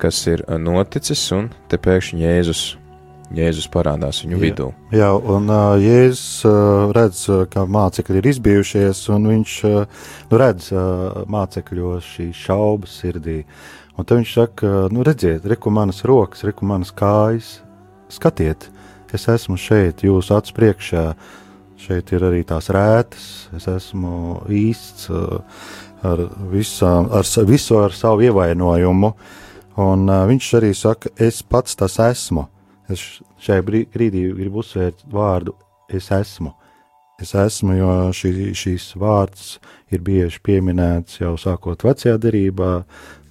kas 0.00 0.24
ir 0.32 0.44
noticis, 0.56 1.28
un 1.36 1.50
te 1.68 1.76
pēkšņi 1.76 2.24
Jēzus 2.24 2.64
Jēzus 3.34 3.66
parādās 3.72 4.20
viņu 4.22 4.36
jā, 4.36 4.42
vidū. 4.42 4.66
Jā, 4.94 5.08
un 5.18 5.50
uh, 5.50 5.74
Jēzus 5.82 6.44
uh, 6.46 6.92
redz, 6.94 7.24
ka 7.50 7.64
mācekļi 7.66 8.20
ir 8.20 8.28
izbijušies, 8.30 9.00
un 9.14 9.26
viņš 9.32 9.56
uh, 9.66 10.04
nu, 10.30 10.38
redz 10.38 10.70
uh, 10.70 11.24
mācekļos 11.32 12.12
šīs 12.14 12.44
šaubas 12.46 12.94
sirdī. 13.02 13.40
Un 13.96 14.06
tad 14.06 14.20
viņš 14.20 14.36
saka, 14.36 14.72
nu, 14.92 15.02
redziet, 15.06 15.46
reku 15.48 15.72
manas 15.74 16.04
rokas, 16.06 16.44
reku 16.46 16.68
manas 16.68 16.92
kājas, 16.94 17.56
skatiet, 18.12 18.68
es 19.16 19.26
esmu 19.32 19.58
šeit, 19.58 20.06
jūsu 20.06 20.36
acu 20.36 20.54
priekšā. 20.56 21.06
Šeit 21.76 22.08
ir 22.16 22.22
arī 22.24 22.40
tās 22.46 22.70
rētas, 22.72 23.24
es 23.56 23.66
esmu 23.68 24.46
īsts 24.48 25.10
ar, 26.06 26.22
visām, 26.52 27.10
ar 27.12 27.26
visu 27.48 27.80
ar 27.82 27.92
savu 27.92 28.24
ievainojumu. 28.28 29.12
Un 29.82 30.08
uh, 30.08 30.22
viņš 30.30 30.52
arī 30.56 30.70
saka, 30.76 31.10
es 31.20 31.42
pats 31.44 31.76
tas 31.76 31.98
esmu. 32.00 32.46
Es 32.92 33.02
šajā 33.42 33.64
brīdī 33.66 34.28
gribu 34.36 34.62
uzsvērt 34.62 35.02
vārdu 35.10 35.56
es 35.88 36.10
esmu. 36.14 36.52
Es 37.22 37.32
esmu, 37.38 37.72
jo 37.78 37.92
šī, 38.12 38.30
šīs 38.52 38.90
vārds 39.00 39.56
ir 39.88 40.02
bieži 40.04 40.42
pieminēts 40.44 41.22
jau 41.22 41.32
sākot 41.40 41.86
vecajā 41.86 42.18
derībā, 42.20 42.82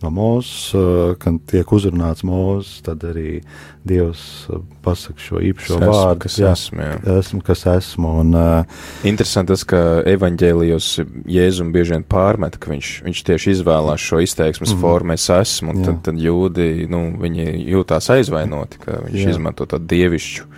no 0.04 0.12
mūzes, 0.14 0.74
eh, 0.76 1.14
kad 1.22 1.38
tiek 1.50 1.72
uzrunāts 1.72 2.26
mūzes, 2.28 2.82
tad 2.86 3.04
arī 3.08 3.40
Dievs 3.88 4.22
eh, 4.50 4.62
pasaka 4.86 5.22
šo 5.22 5.42
īpašo 5.46 5.78
esmu, 5.78 5.92
vārdu, 5.92 6.22
kas 6.26 6.38
jā, 6.42 6.52
esmu. 6.56 6.82
Jā. 6.84 6.98
Esmu, 7.20 7.42
kas 7.46 7.66
esmu. 7.70 8.12
Un, 8.24 8.34
uh, 8.38 8.84
Interesanti 9.08 9.54
tas, 9.54 9.64
ka 9.68 9.82
evaņģēlijos 10.10 10.90
Jēzum 11.32 11.72
bieži 11.76 11.96
vien 11.96 12.06
pārmet, 12.10 12.60
ka 12.62 12.74
viņš, 12.74 12.92
viņš 13.06 13.24
tieši 13.30 13.56
izvēlās 13.56 14.04
šo 14.04 14.22
izteiksmes 14.26 14.74
mm 14.74 14.84
formu, 14.86 15.16
es 15.16 15.30
esmu, 15.32 15.72
un 15.72 15.82
jā. 15.82 15.88
tad, 15.88 16.02
tad 16.10 16.20
jūdi, 16.22 16.68
nu, 16.92 17.06
viņi 17.22 17.48
jūtās 17.72 18.12
aizvainoti, 18.18 18.82
ka 18.84 19.00
viņš 19.06 19.22
jā. 19.22 19.32
izmanto 19.34 19.66
tādu 19.70 19.88
dievišķu. 19.94 20.52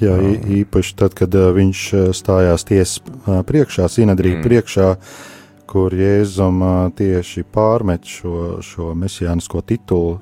Jā, 0.00 0.14
īpaši 0.60 0.94
tad, 0.96 1.16
kad 1.16 1.34
uh, 1.36 1.50
viņš 1.56 1.82
stājās 2.16 2.64
tiesas 2.68 3.00
uh, 3.00 3.40
priekšā, 3.46 3.88
Sinadrī 3.92 4.36
mm. 4.36 4.44
priekšā, 4.46 4.94
uh, 4.96 5.36
kur 5.70 5.94
Jēzum 5.94 6.62
tieši 6.98 7.44
pārmet 7.54 8.08
šo, 8.08 8.58
šo 8.64 8.90
mesijānisko 8.98 9.62
titulu, 9.66 10.18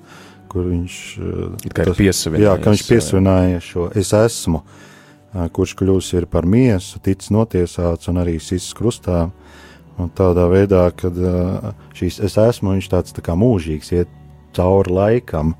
kur 0.49 0.69
viņš 0.69 0.99
tas, 1.65 2.03
jā, 2.41 2.55
ka 2.61 2.73
viņš 2.73 2.85
piesavināja 2.89 3.63
šo 3.65 3.89
es 3.97 4.13
esmu, 4.17 4.63
kurš 5.57 5.75
kļūs 5.81 6.13
ir 6.19 6.29
par 6.31 6.49
miesu, 6.49 7.01
tic 7.05 7.25
notiesāts 7.35 8.09
un 8.13 8.23
arī 8.25 8.39
sists 8.41 8.77
krustā. 8.77 9.29
Un 9.99 10.13
tādā 10.15 10.45
veidā, 10.47 10.85
kad 10.95 11.17
šīs 11.99 12.21
es 12.23 12.37
esmu, 12.39 12.77
viņš 12.77 12.89
tāds 12.93 13.15
tā 13.17 13.25
kā 13.27 13.35
mūžīgs, 13.35 13.91
iet 13.97 14.13
cauri 14.55 14.95
laikam. 14.95 15.55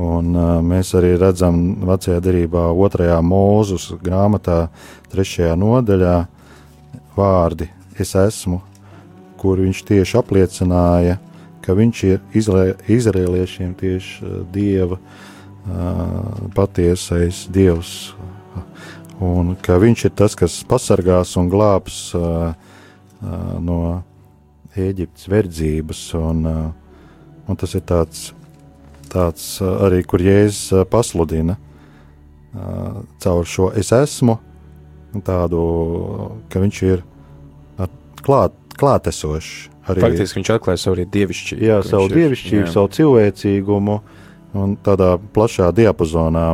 Un, 0.00 0.30
uh, 0.32 0.54
mēs 0.64 0.94
arī 0.96 1.10
redzam 1.20 1.58
vecajā 1.84 2.22
derībā, 2.24 2.70
otrajā 2.72 3.18
mūzus 3.20 3.90
grāmatā, 4.00 4.70
trešajā 5.12 5.52
nodaļā, 5.60 6.14
vārdi: 7.18 7.68
Es 8.00 8.14
esmu, 8.16 8.62
kur 9.42 9.60
viņš 9.62 9.82
tieši 9.88 10.18
apliecināja, 10.20 11.18
ka 11.62 11.74
viņš 11.78 12.02
ir 12.08 12.20
izrēliešiem 12.90 13.74
tieši 13.78 14.26
uh, 14.26 14.36
dieva 14.54 14.98
uh, 14.98 16.46
patiesais 16.54 17.44
dievs, 17.52 18.12
un 19.22 19.54
ka 19.62 19.78
viņš 19.82 20.06
ir 20.08 20.14
tas, 20.18 20.38
kas 20.38 20.60
pasargās 20.68 21.34
un 21.38 21.50
glābs 21.52 22.04
uh, 22.18 22.54
no 23.62 23.82
Ēģiptes 24.72 25.26
verdzības, 25.28 25.98
un, 26.16 26.46
un 26.48 27.58
tas 27.60 27.74
ir 27.76 27.82
tāds, 27.84 28.30
tāds 29.12 29.44
arī, 29.60 29.98
kur 30.08 30.24
Jēzus 30.24 30.88
pasludina 30.88 31.58
caur 33.20 33.44
šo 33.44 33.68
es 33.76 33.92
esmu, 33.92 34.38
tādu, 35.28 35.60
ka 36.48 36.64
viņš 36.64 36.80
ir 36.88 37.04
klāt 38.24 38.56
klātesošs. 38.78 39.72
Arī, 39.82 40.02
Faktiski 40.04 40.38
viņš 40.38 40.50
atklāja 40.54 40.78
savu 40.78 41.04
dievišķību. 41.10 41.64
Jā, 41.66 41.80
savu 41.82 42.10
dievišķību, 42.12 42.62
jā. 42.62 42.70
savu 42.70 42.90
cilvēcīgumu 42.94 43.96
un 44.62 44.76
tādā 44.84 45.16
plašā 45.34 45.72
diapazonā. 45.74 46.44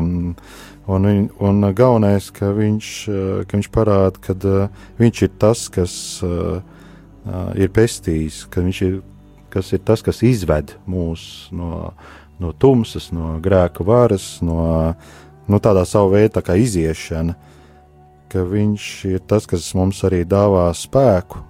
Un, 0.88 1.04
un 1.44 1.66
galvenais, 1.76 2.30
ka 2.32 2.48
viņš, 2.56 2.92
ka 3.44 3.58
viņš 3.58 3.68
parāda, 3.74 4.22
ka 4.24 4.32
uh, 4.32 4.86
viņš 4.96 5.20
ir 5.26 5.34
tas, 5.42 5.66
kas 5.72 5.92
uh, 6.24 6.62
ir 7.60 7.68
pestījis, 7.76 8.46
ka 8.48 8.64
viņš 8.64 8.80
ir, 8.86 8.94
kas 9.52 9.74
ir 9.76 9.82
tas, 9.84 10.00
kas 10.06 10.22
izved 10.24 10.72
mūs 10.88 11.50
no, 11.52 11.92
no 12.40 12.54
tumsas, 12.56 13.10
no 13.12 13.34
grēka 13.44 13.84
varas, 13.84 14.38
no, 14.40 14.94
no 15.44 15.60
tādā 15.60 15.84
savu 15.84 16.14
veidu 16.16 16.40
tā 16.40 16.56
iziešana, 16.56 17.36
ka 18.32 18.48
viņš 18.48 18.88
ir 19.12 19.20
tas, 19.28 19.44
kas 19.48 19.68
mums 19.76 20.00
arī 20.08 20.24
dāvā 20.28 20.70
spēku 20.72 21.44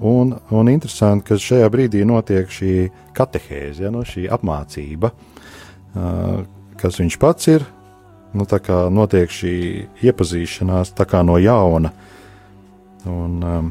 un, 0.00 0.34
un 0.54 0.70
interesanti, 0.70 1.26
ka 1.28 1.38
šajā 1.40 1.68
brīdī 1.72 2.04
notiek 2.06 2.50
šī 2.52 2.72
katehēze, 3.16 3.84
ja, 3.86 3.92
no 3.94 4.04
šī 4.06 4.26
apmācība, 4.32 5.10
uh, 5.12 6.40
kas 6.80 7.00
viņš 7.02 7.18
pats 7.20 7.50
ir. 7.52 7.66
Nu, 8.36 8.44
tā 8.44 8.58
kā 8.60 8.86
notiek 8.92 9.30
šī 9.32 9.52
iepazīšanās 10.04 10.92
no 11.24 11.38
jauna. 11.40 11.92
Un, 13.08 13.38
um, 13.40 13.70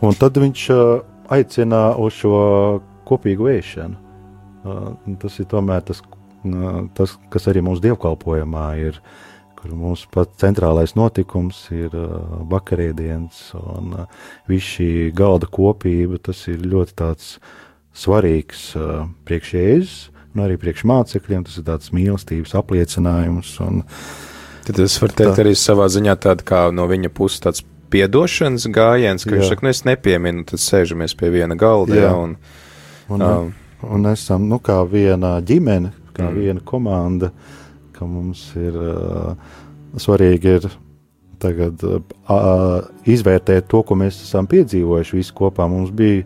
un 0.00 0.16
tad 0.16 0.38
viņš 0.40 0.62
uh, 0.72 1.02
aicina 1.28 1.90
uz 2.00 2.16
šo 2.16 2.80
kopīgu 3.04 3.50
ēšanu. 3.52 4.06
Tas 5.20 5.38
ir 5.40 5.46
tomēr 5.48 5.84
tas, 5.84 6.02
tas 6.96 7.14
kas 7.32 7.46
arī 7.48 7.62
mūsu 7.64 7.80
dievkalpojumā 7.84 8.66
ir 8.80 8.96
uh, 8.96 9.29
kur 9.60 9.74
mūsu 9.76 10.08
pats 10.12 10.38
centrālais 10.40 10.94
notikums 10.96 11.66
ir 11.74 11.92
uh, 11.92 12.40
vakarēdienas 12.48 13.40
un 13.60 13.92
uh, 14.02 14.22
viss 14.48 14.76
šī 14.76 15.10
galda 15.16 15.48
kopība. 15.50 16.20
Tas 16.22 16.46
ir 16.48 16.64
ļoti 16.64 17.10
svarīgs 18.00 18.70
uh, 18.78 19.04
priekšējais, 19.28 19.94
un 20.34 20.44
arī 20.46 20.56
priekšmācekļiem. 20.62 21.44
Tas 21.48 21.60
ir 21.60 21.66
tāds 21.68 21.92
mīlestības 21.96 22.56
apliecinājums. 22.62 23.52
Un, 23.66 23.84
Tad 24.64 24.80
es 24.84 24.96
varu 25.02 25.16
teikt 25.18 25.36
tā, 25.36 25.44
arī 25.44 25.54
savā 25.58 25.90
ziņā 25.92 26.16
tādu 26.24 26.46
kā 26.48 26.66
no 26.72 26.88
viņa 26.88 27.12
puses 27.12 27.44
tāds 27.44 27.64
piedošanas 27.90 28.68
gājiens, 28.70 29.24
ka 29.26 29.34
jā. 29.34 29.40
viņš 29.40 29.48
saka, 29.50 29.66
nu 29.66 29.72
es 29.72 29.80
nepieminu, 29.88 30.44
tad 30.46 30.62
sēžamies 30.62 31.16
pie 31.18 31.32
viena 31.34 31.56
galda. 31.58 31.96
Jā. 31.96 32.10
Jā, 32.10 32.12
un, 32.16 32.36
un, 33.10 33.24
um, 33.26 33.54
un 33.96 34.12
esam 34.12 34.46
nu, 34.48 34.60
kā 34.62 34.78
viena 34.86 35.40
ģimene, 35.42 35.90
kā 36.14 36.28
mm. 36.28 36.36
viena 36.38 36.62
komanda. 36.64 37.32
Uh, 37.34 37.56
ka 38.00 38.08
mums 38.08 38.46
ir 38.56 38.76
uh, 38.80 39.34
svarīgi 40.00 40.56
ir 40.56 40.70
tagad 41.40 41.82
uh, 41.84 42.00
izvērtēt 43.08 43.68
to, 43.70 43.82
ko 43.84 43.96
mēs 44.00 44.20
esam 44.24 44.48
piedzīvojuši 44.50 45.18
visi 45.18 45.34
kopā. 45.36 45.66
Mums 45.70 45.92
bija 45.96 46.24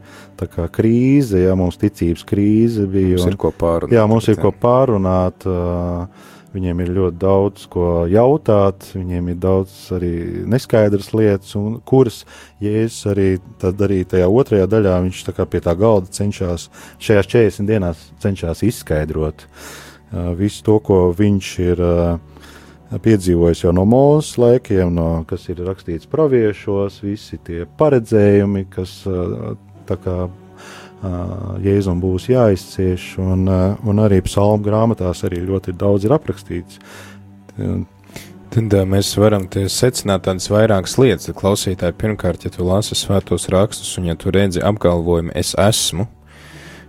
kā 0.51 0.69
krīze, 0.71 1.41
ja 1.45 1.55
mums 1.59 1.79
ticības 1.81 2.25
krīze 2.29 2.87
bija. 2.91 3.17
Mums 3.17 3.27
un, 3.27 3.35
ir 3.35 3.41
ko 3.41 3.51
pārunāt. 3.55 3.97
Jā, 3.97 4.07
mums 4.11 4.31
ir 4.31 4.41
ko 4.43 4.55
pārunāt. 4.55 5.49
Uh, 5.49 6.31
Viņiem 6.55 6.85
ir 6.85 6.91
ļoti 6.95 7.19
daudz 7.19 7.65
ko 7.67 7.85
jautāt, 8.07 8.85
viņiem 8.95 9.33
ir 9.33 9.39
daudz 9.43 9.73
arī 9.97 10.13
neskaidras 10.47 11.09
lietas, 11.11 11.57
un 11.59 11.81
kuras 11.83 12.21
Jēzus 12.63 13.09
arī, 13.11 13.25
arī 13.73 13.97
tajā 14.07 14.29
otrajā 14.31 14.69
daļā, 14.71 14.93
viņš 15.03 15.25
tā 15.27 15.49
pie 15.51 15.59
tā 15.65 15.75
galda 15.75 16.15
cenšas 16.15 16.69
šajās 17.03 17.33
40 17.33 17.67
dienās 17.73 18.05
cenšas 18.23 18.63
izskaidrot 18.71 19.43
uh, 19.43 19.67
visu 20.39 20.63
to, 20.67 20.79
ko 20.85 20.99
viņš 21.17 21.51
ir 21.65 21.83
uh, 21.85 22.19
piedzīvojis 23.05 23.65
jau 23.65 23.73
no 23.75 23.87
mūsu 23.89 24.43
laikiem, 24.45 24.93
no, 24.95 25.09
kas 25.29 25.49
ir 25.51 25.65
rakstīts 25.67 26.11
praviešos, 26.11 27.01
visi 27.05 27.41
tie 27.45 27.65
paredzējumi, 27.79 28.67
kas 28.75 29.01
uh, 29.11 29.55
tā 29.89 29.99
kā 30.01 30.19
Jēzum 31.65 31.99
būs 32.01 32.31
jāizcieš, 32.31 33.19
un, 33.21 33.45
un 33.45 33.99
arī 34.01 34.23
psalmu 34.25 34.65
grāmatās 34.65 35.25
arī 35.27 35.43
ļoti 35.45 35.75
daudz 35.77 36.07
ir 36.07 36.15
aprakstīts. 36.17 36.79
Tad 38.55 38.77
mēs 38.89 39.11
varam 39.19 39.45
secināt 39.51 40.25
tādas 40.29 40.49
vairākas 40.53 40.97
lietas. 41.01 41.33
Klausītāji, 41.37 41.97
pirmkārt, 42.01 42.47
ja 42.47 42.53
tu 42.55 42.65
lasi 42.65 42.97
svētos 42.97 43.49
rakstus, 43.53 43.91
un 43.99 44.09
ja 44.13 44.17
tu 44.17 44.33
redzi 44.35 44.63
apgalvojumu, 44.65 45.35
es 45.37 45.53
esmu, 45.59 46.07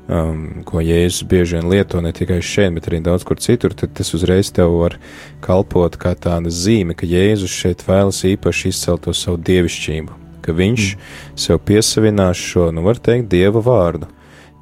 um, 0.10 0.64
ko 0.68 0.84
Jēzus 0.84 1.24
bieži 1.30 1.60
vien 1.60 1.72
lieto 1.72 2.02
ne 2.02 2.12
tikai 2.16 2.42
šeit, 2.44 2.74
bet 2.76 2.90
arī 2.90 3.04
daudz 3.06 3.26
kur 3.28 3.40
citur, 3.42 3.74
tad 3.78 3.96
tas 3.98 4.14
uzreiz 4.18 4.52
tev 4.56 4.76
var 4.82 5.00
kalpot 5.46 5.98
kā 6.02 6.16
tāda 6.18 6.52
zīme, 6.54 6.98
ka 6.98 7.10
Jēzus 7.10 7.54
šeit 7.54 7.88
vēlas 7.88 8.26
īpaši 8.28 8.74
izcelt 8.74 9.08
to 9.08 9.16
savu 9.16 9.42
dievišķību 9.42 10.26
ka 10.46 10.54
viņš 10.56 10.92
mm. 10.94 11.10
sev 11.40 11.62
piesavinās 11.66 12.42
šo, 12.52 12.70
nu, 12.76 12.86
var 12.86 13.02
teikt, 13.02 13.30
dieva 13.32 13.64
vārdu. 13.66 14.10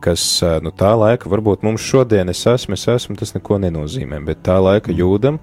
Kas 0.03 0.23
nu, 0.63 0.73
tā 0.75 0.91
laika, 0.99 1.29
varbūt 1.31 1.63
mums 1.63 1.83
šodien 1.83 2.31
es 2.31 2.41
esmu, 2.49 2.75
es 2.75 2.89
esmu, 2.91 3.15
tas 3.19 3.31
neko 3.37 3.59
nenozīmē, 3.63 4.19
bet 4.27 4.43
tā 4.43 4.57
laika 4.59 4.91
mm. 4.91 4.97
jūdam, 4.99 5.39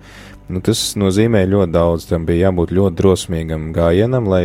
nu, 0.53 0.61
tas 0.65 0.83
nozīmē 1.01 1.47
ļoti 1.49 1.77
daudz. 1.77 2.09
Tam 2.11 2.27
bija 2.29 2.49
jābūt 2.49 2.75
ļoti 2.77 3.01
drosmīgam 3.01 3.71
gājienam, 3.77 4.29
lai, 4.29 4.45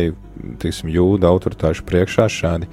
tiksim, 0.62 0.92
jūda 0.92 1.28
autoritāšu 1.32 1.84
priekšā 1.88 2.30
šādi 2.32 2.70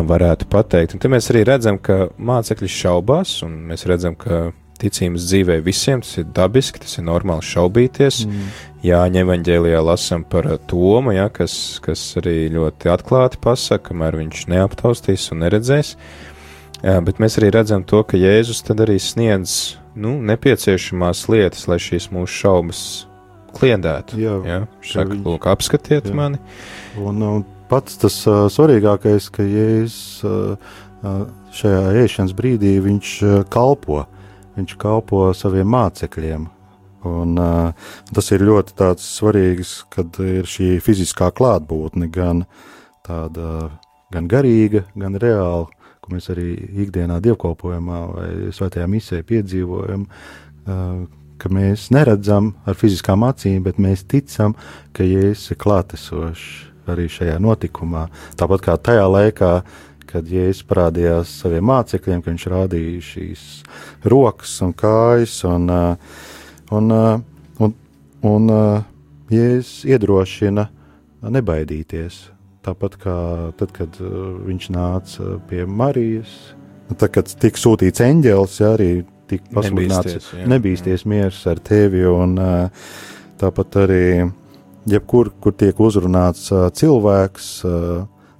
varētu 0.00 0.48
pateikt. 0.50 0.94
Un 0.94 1.02
te 1.02 1.10
mēs 1.12 1.28
arī 1.32 1.44
redzam, 1.48 1.78
ka 1.82 2.08
mācekļi 2.16 2.70
šaubās, 2.70 3.40
un 3.46 3.58
mēs 3.70 3.86
redzam, 3.90 4.16
ka 4.18 4.50
ticības 4.82 5.26
dzīvē 5.28 5.58
visiem 5.62 6.02
tas 6.02 6.16
ir 6.18 6.26
dabiski, 6.34 6.80
tas 6.82 6.98
ir 6.98 7.06
normāli 7.06 7.44
šaubīties. 7.46 8.22
Mm. 8.26 8.48
Jāņa 8.82 9.22
evaņģēlijā 9.22 9.82
lasam 9.86 10.24
par 10.26 10.48
Tomu, 10.70 11.14
ja, 11.14 11.28
kas, 11.30 11.54
kas 11.84 12.02
arī 12.18 12.48
ļoti 12.54 12.90
atklāti 12.90 13.38
pasaka, 13.42 13.90
kamēr 13.90 14.18
viņš 14.24 14.46
neaptaustīs 14.50 15.28
un 15.34 15.44
neredzēs. 15.44 15.94
Jā, 16.82 16.96
bet 17.06 17.20
mēs 17.22 17.38
arī 17.38 17.52
redzam 17.54 17.84
to, 17.86 18.02
ka 18.02 18.18
Jēzus 18.18 18.64
tad 18.66 18.82
arī 18.82 18.98
sniedz 18.98 19.76
nu, 19.94 20.16
nepieciešamās 20.32 21.28
lietas, 21.30 21.68
lai 21.70 21.78
šīs 21.82 22.08
mūsu 22.10 22.40
šaubas 22.40 22.82
kliedētu. 23.54 24.18
Jā, 24.18 24.36
jā, 24.48 24.60
saka, 24.88 25.14
lūk, 25.14 25.46
apskatiet 25.52 26.10
jā. 26.10 26.16
mani. 26.16 26.40
Un, 26.98 27.22
un 27.22 27.44
pats 27.72 28.00
tas 28.04 28.22
uh, 28.28 28.44
svarīgākais, 28.52 29.32
ka 29.32 29.48
Jēzus 29.48 30.22
uh, 30.28 30.72
šajā 31.56 31.84
ēšanas 32.04 32.36
brīdī 32.36 32.76
viņš 32.84 33.14
uh, 33.24 33.38
kalpo. 33.52 34.04
Viņš 34.52 34.76
kalpo 34.76 35.30
saviem 35.32 35.70
mācekļiem, 35.72 36.50
Un, 37.02 37.34
uh, 37.38 37.74
tas 38.14 38.30
ir 38.30 38.44
ļoti 38.46 38.92
svarīgs, 39.02 39.82
kad 39.90 40.18
ir 40.22 40.46
šī 40.46 40.76
fiziskā 40.82 41.32
klātbūtne, 41.34 42.06
gan 42.12 42.44
tāda 43.02 43.72
gan 44.12 44.28
garīga, 44.30 44.84
gan 44.94 45.18
reāla, 45.18 45.66
ko 46.02 46.14
mēs 46.14 46.30
arī 46.30 46.52
ikdienā 46.84 47.18
dievkalpojumā 47.24 48.00
vai 48.12 48.28
svētajā 48.54 48.86
misē 48.90 49.22
piedzīvojam. 49.26 50.06
Uh, 50.62 51.02
ka 51.42 51.50
mēs 51.50 51.88
neredzam 51.90 52.52
ar 52.70 52.78
fiziskām 52.78 53.24
acīm, 53.26 53.64
bet 53.66 53.80
mēs 53.82 54.04
ticam, 54.06 54.54
ka 54.94 55.02
Jēzus 55.02 55.56
ir 55.56 55.58
klātesošs 55.58 56.71
arī 56.92 57.08
šajā 57.10 57.38
notikumā. 57.42 58.06
Tāpat 58.38 58.66
kā 58.66 58.76
tajā 58.90 59.08
laikā, 59.08 59.54
kad 60.12 60.28
Jēzus 60.28 60.66
parādījās 60.68 61.32
saviem 61.40 61.64
mācekļiem, 61.70 62.20
kad 62.20 62.34
viņš 62.34 62.46
rādīja 62.52 63.08
šīs 63.08 63.48
rokas 64.12 64.58
un 64.64 64.76
kājas. 64.76 65.40
Un, 65.48 65.68
uh, 65.72 66.30
Un, 66.72 66.90
uh, 66.90 67.20
un, 67.60 67.74
un 68.24 68.48
uh, 68.48 68.80
Jēzus 69.28 69.84
iedrošina 69.84 70.64
nebaidīties. 71.20 72.16
Tāpat 72.64 72.96
kā 73.02 73.16
tad, 73.58 73.74
kad 73.76 73.96
viņš 73.98 74.68
nāca 74.72 75.36
pie 75.50 75.66
Marijas, 75.66 76.30
tad, 76.94 77.10
kad 77.12 77.28
tika 77.42 77.58
sūtīts 77.58 78.00
eņģēlis, 78.06 78.58
ja, 78.62 78.70
arī 78.76 78.90
tika 79.28 79.56
pasludināts, 79.56 80.30
nebīsties 80.48 81.04
miers 81.10 81.40
ar 81.50 81.58
tevi. 81.58 82.04
Un, 82.06 82.38
tāpat 83.42 83.78
arī, 83.82 84.04
jebkur, 84.90 85.32
kur 85.42 85.54
tiek 85.56 85.78
uzrunāts 85.80 86.48
cilvēks, 86.78 87.50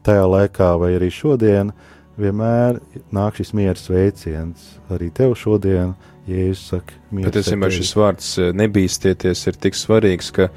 tajā 0.07 0.29
laikā 0.29 0.71
vai 0.81 0.95
arī 0.99 1.11
šodien, 1.15 1.73
vienmēr 2.21 2.81
nāk 3.15 3.39
šis 3.41 3.53
miera 3.57 3.79
sveiciens 3.79 4.73
arī 4.93 5.11
tev 5.15 5.37
šodien 5.39 5.95
Jēzus 6.29 6.69
saka, 6.71 6.95
mīlēt. 7.11 7.33
Patiesībā 7.33 7.71
šis 7.75 7.93
vārds 7.99 8.27
nebīstieties 8.55 9.41
ir 9.51 9.57
tik 9.59 9.75
svarīgs, 9.75 10.29
ka 10.35 10.51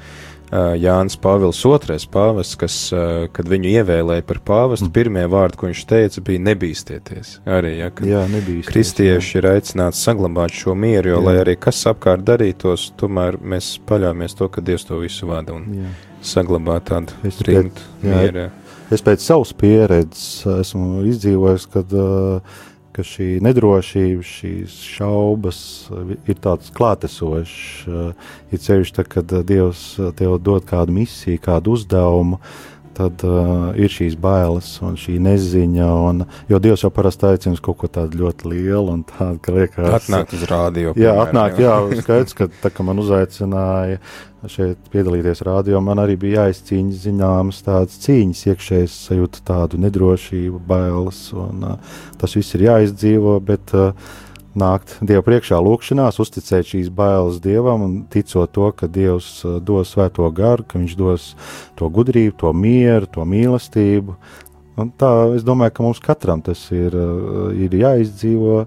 Jānis 0.52 1.16
Pāvils 1.18 1.58
II 1.66 1.96
pāvests, 2.12 2.58
kas, 2.58 2.74
uh, 2.94 3.26
kad 3.34 3.48
viņu 3.50 3.72
ievēlēja 3.80 4.22
par 4.26 4.38
pāvestu, 4.46 4.86
mm. 4.86 4.94
pirmie 4.94 5.24
vārdi, 5.30 5.58
ko 5.58 5.70
viņš 5.70 5.84
teica, 5.90 6.22
bija 6.28 6.42
nebīstieties. 6.46 7.32
Arī, 7.50 7.72
ja, 7.80 7.90
jā, 8.06 8.22
nebīsties, 8.30 8.70
kristieši 8.70 9.34
jā. 9.34 9.42
ir 9.42 9.48
aicināts 9.56 10.04
saglabāt 10.06 10.54
šo 10.54 10.76
mieru, 10.78 11.16
jo, 11.16 11.18
jā. 11.18 11.24
lai 11.26 11.34
arī 11.42 11.56
kas 11.58 11.82
apkārt 11.90 12.22
darītos, 12.28 12.92
tomēr 13.00 13.40
mēs 13.42 13.74
paļāmies 13.88 14.38
to, 14.38 14.50
ka 14.52 14.62
Dievs 14.62 14.86
to 14.86 15.00
visu 15.02 15.26
vada 15.30 15.56
un 15.56 15.66
jā. 15.80 15.90
saglabā 16.34 16.78
tādu 16.86 17.34
rimtu 17.48 17.90
mieru. 18.06 18.48
Es 18.94 19.02
pēc 19.02 19.18
savas 19.18 19.50
pieredzes 19.58 20.44
esmu 20.60 21.00
izdzīvojis, 21.10 21.64
kad 21.72 21.90
uh, 21.98 22.58
ka 22.96 23.04
šī 23.04 23.26
nedrošība, 23.44 24.24
šīs 24.24 24.78
šaubas 24.96 25.58
uh, 25.92 26.14
ir 26.24 26.40
tāds 26.42 26.72
klātesošs. 26.76 27.58
Uh, 27.86 28.30
ir 28.50 28.62
ceļš, 28.64 28.94
kad 29.12 29.36
uh, 29.36 29.44
Dievs 29.46 29.84
tev 30.18 30.38
dod 30.40 30.64
kādu 30.68 30.96
misiju, 30.96 31.42
kādu 31.44 31.76
uzdevumu, 31.76 32.40
tad 32.96 33.22
uh, 33.26 33.70
ir 33.78 33.92
šīs 33.92 34.16
bailes 34.20 34.68
un 34.84 34.96
šī 35.00 35.16
neziņa. 35.22 35.88
Un, 36.08 36.22
jo 36.50 36.60
Dievs 36.62 36.84
jau 36.86 36.92
parasti 36.94 37.28
aicina 37.30 37.60
kaut 37.62 37.80
ko 37.82 37.90
tādu 37.92 38.22
ļoti 38.22 38.52
lielu 38.54 38.94
un 38.94 39.02
tādu, 39.08 39.40
ka 39.44 39.56
liekas, 39.56 39.90
atnākt 40.00 40.36
uz 40.36 40.46
rādio. 40.50 40.92
Jā, 40.94 41.12
piemēram, 41.12 41.22
atnākt, 41.26 41.60
jā, 41.62 41.76
skaidrs, 42.02 42.36
ka 42.38 42.48
tā 42.62 42.72
kā 42.72 42.86
man 42.86 43.02
uzaicināja 43.02 44.00
šeit 44.50 44.90
piedalīties 44.92 45.42
rādio, 45.46 45.80
man 45.82 45.98
arī 46.02 46.14
bija 46.20 46.44
jāizcīņas 46.46 47.00
zināmas 47.06 47.62
tādas 47.66 47.96
cīņas, 48.04 48.44
iekšējas 48.52 49.00
sajūta 49.08 49.42
tādu 49.48 49.80
nedrošību, 49.82 50.60
bailes, 50.68 51.24
un 51.34 51.66
uh, 51.72 51.98
tas 52.20 52.36
viss 52.38 52.54
ir 52.56 52.68
jāizdzīvo, 52.68 53.40
bet 53.48 53.74
uh, 53.74 53.90
nākt 54.58 54.96
Dieva 55.04 55.22
priekšā, 55.26 55.58
lūgšanās, 55.62 56.20
uzticēt 56.22 56.70
šīs 56.72 56.90
bailes 56.94 57.40
Dievam 57.44 57.84
un 57.86 57.94
ticot 58.12 58.52
to, 58.56 58.70
ka 58.76 58.88
Dievs 58.90 59.28
uh, 59.44 59.58
dos 59.60 59.94
svēto 59.94 60.28
garu, 60.34 60.66
ka 60.66 60.80
Viņš 60.80 60.96
dos 60.98 61.28
to 61.78 61.90
gudrību, 61.92 62.36
to 62.40 62.52
mieru, 62.56 63.08
to 63.12 63.26
mīlestību. 63.28 64.16
Un 64.76 64.90
tā 65.00 65.12
es 65.36 65.44
domāju, 65.46 65.76
ka 65.76 65.86
mums 65.86 66.02
katram 66.04 66.42
tas 66.44 66.66
ir, 66.74 66.96
uh, 66.96 67.52
ir 67.56 67.76
jāizdzīvo, 67.76 68.64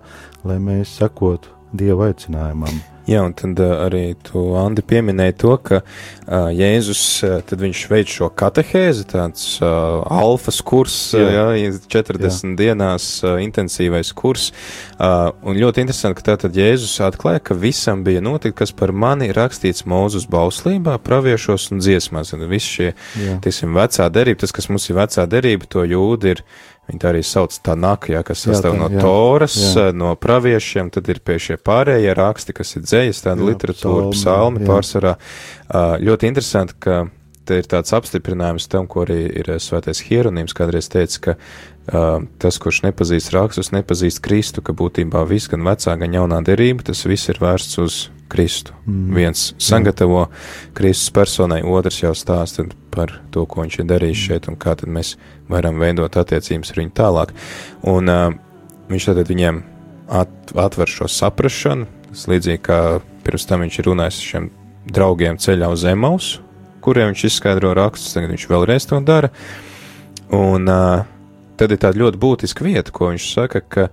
lai 0.50 0.62
mēs 0.64 0.96
sekotu 1.02 1.54
Dieva 1.74 2.10
aicinājumam. 2.10 2.80
Jā, 3.10 3.24
un 3.26 3.34
tad 3.34 3.58
uh, 3.58 3.72
arī 3.88 4.14
tu, 4.22 4.52
Andi, 4.60 4.84
pieminēji 4.86 5.36
to, 5.42 5.56
ka 5.66 5.80
uh, 5.82 6.50
Jēzus, 6.54 7.02
uh, 7.26 7.40
tad 7.48 7.64
viņš 7.64 7.82
veic 7.90 8.12
šo 8.14 8.28
katehēzi, 8.38 9.08
tāds 9.10 9.46
uh, 9.64 10.04
alfas 10.14 10.60
kurs, 10.66 10.98
jā. 11.18 11.48
Jā, 11.58 11.72
40 11.90 12.30
jā. 12.30 12.54
dienās 12.60 13.08
uh, 13.26 13.40
intensīvais 13.42 14.14
kurs, 14.14 14.52
uh, 15.00 15.32
un 15.42 15.58
ļoti 15.58 15.86
interesanti, 15.88 16.20
ka 16.20 16.28
tātad 16.34 16.60
Jēzus 16.60 17.00
atklāja, 17.08 17.42
ka 17.50 17.58
visam 17.58 18.06
bija 18.06 18.22
notikt, 18.22 18.60
kas 18.62 18.76
par 18.78 18.94
mani 18.94 19.32
rakstīts 19.34 19.88
Mūzus 19.90 20.30
bauslībā, 20.30 21.00
praviešos 21.02 21.72
un 21.74 21.82
dziesmās, 21.82 22.36
un 22.38 22.46
visi 22.52 22.76
šie, 22.76 22.92
jā. 23.18 23.40
tiesim, 23.42 23.74
vecā 23.74 24.06
derība, 24.14 24.44
tas, 24.46 24.54
kas 24.54 24.70
mums 24.70 24.86
ir 24.92 25.02
vecā 25.02 25.26
derība, 25.30 25.66
to 25.66 25.88
jūdi 25.90 26.36
ir 26.36 26.46
Viņi 26.90 27.06
arī 27.06 27.22
sauc 27.26 27.54
tā 27.62 27.76
nakja, 27.78 28.24
kas 28.26 28.42
sastāv 28.48 28.74
no 28.80 28.88
jā, 28.90 29.04
toras, 29.04 29.56
jā. 29.76 29.92
no 29.94 30.16
praviešiem, 30.18 30.90
tad 30.94 31.10
ir 31.14 31.22
pie 31.22 31.38
šie 31.38 31.60
pārējie 31.62 32.16
raksti, 32.18 32.56
kas 32.58 32.74
ir 32.80 32.86
dzējas, 32.88 33.22
tāda 33.28 33.44
jā, 33.44 33.50
literatūra, 33.52 34.08
psalmi, 34.16 34.64
pārsvarā. 34.66 35.14
Ļoti 36.02 36.32
interesanti, 36.32 36.78
ka 36.82 37.04
te 37.50 37.60
ir 37.62 37.70
tāds 37.70 37.94
apstiprinājums 37.98 38.70
tam, 38.72 38.88
ko 38.90 39.04
arī 39.06 39.22
ir 39.42 39.52
svētais 39.62 40.02
Hieronīms 40.06 40.56
kādreiz 40.58 40.90
teica, 40.92 41.22
ka 41.24 41.36
uh, 41.38 42.26
tas, 42.42 42.60
kurš 42.62 42.84
nepazīst 42.86 43.34
rakstus, 43.34 43.72
nepazīst 43.74 44.22
Kristu, 44.26 44.66
ka 44.66 44.76
būtībā 44.78 45.24
viss, 45.30 45.50
gan 45.52 45.66
vecā, 45.66 45.96
gan 46.02 46.18
jaunā 46.20 46.42
derība, 46.46 46.86
tas 46.92 47.06
viss 47.10 47.32
ir 47.32 47.42
vērsts 47.42 47.82
uz 47.82 48.00
Kristu. 48.30 48.76
Mm. 48.86 49.16
Viens 49.18 49.46
sagatavo 49.58 50.26
mm. 50.26 50.74
Kristus 50.78 51.10
personai, 51.16 51.62
otrs 51.66 52.02
jau 52.04 52.14
stāsta 52.18 52.68
par 52.94 53.16
to, 53.34 53.46
ko 53.50 53.64
viņš 53.66 53.80
ir 53.82 53.90
darījis 53.90 54.18
mm. 54.18 54.26
šeit 54.28 54.50
un 54.52 54.60
kā 54.60 54.76
mēs 54.86 55.16
varam 55.50 55.82
veidot 55.82 56.20
attiecības 56.22 56.74
ar 56.74 56.82
viņu 56.84 56.96
tālāk. 56.98 57.34
Un 57.90 58.14
uh, 58.14 58.28
viņš 58.90 59.10
tad 59.12 59.24
viņiem 59.30 59.64
at, 60.10 60.34
atver 60.58 60.90
šo 60.90 61.10
saprašanu, 61.12 61.88
tas 62.10 62.28
līdzīgi 62.32 62.62
kā 62.66 62.80
pirms 63.26 63.46
tam 63.50 63.66
viņš 63.66 63.80
ir 63.80 63.90
runājis 63.92 64.20
ar 64.22 64.30
šiem 64.34 64.52
draugiem 64.90 65.38
ceļā 65.42 65.70
uz 65.70 65.86
Emausu, 65.86 66.44
kuriem 66.86 67.12
viņš 67.12 67.26
izskaidro 67.30 67.74
rakstus, 67.78 68.14
tagad 68.16 68.34
viņš 68.34 68.48
vēlreiz 68.50 68.88
to 68.90 69.00
dara. 69.06 69.30
Un 70.34 70.70
uh, 70.70 71.06
tad 71.60 71.74
ir 71.74 71.82
tāda 71.82 72.02
ļoti 72.02 72.22
būtiska 72.22 72.66
vieta, 72.66 72.94
ko 72.94 73.12
viņš 73.12 73.32
saka, 73.34 73.62
ka 73.62 73.90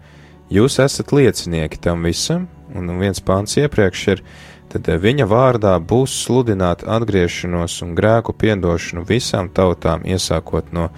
jūs 0.52 0.78
esat 0.84 1.12
liecinieki 1.16 1.80
tam 1.82 2.04
visam, 2.06 2.46
un 2.74 2.96
viens 3.00 3.22
pāns 3.22 3.56
iepriekš 3.60 4.06
ir, 4.14 4.22
tad 4.72 4.88
viņa 5.02 5.28
vārdā 5.30 5.76
būs 5.78 6.16
sludināta 6.24 6.88
atgriešanos 6.96 7.78
un 7.86 7.94
grēku 7.98 8.34
piedošanu 8.36 9.06
visām 9.06 9.50
tautām, 9.54 10.04
iesākot 10.08 10.72
no 10.74 10.90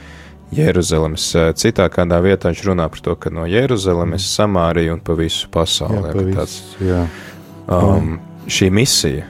Jeruzalemes. 0.55 1.27
Citā 1.61 1.89
kādā 1.93 2.21
vietā 2.25 2.53
viņš 2.53 2.63
runā 2.71 2.89
par 2.89 3.03
to, 3.05 3.17
ka 3.21 3.33
no 3.35 3.45
Jeruzalemes 3.49 4.23
mm. 4.23 4.31
samārija 4.33 4.95
un 4.97 5.03
pa 5.05 5.17
visu 5.19 5.51
pasauli. 5.53 6.01
Jā, 6.01 6.15
pa 6.15 6.23
visu, 6.23 6.39
tāds, 6.39 6.61
jā. 6.81 7.03
Um, 7.69 8.15
šī 8.49 8.71
misija. 8.73 9.27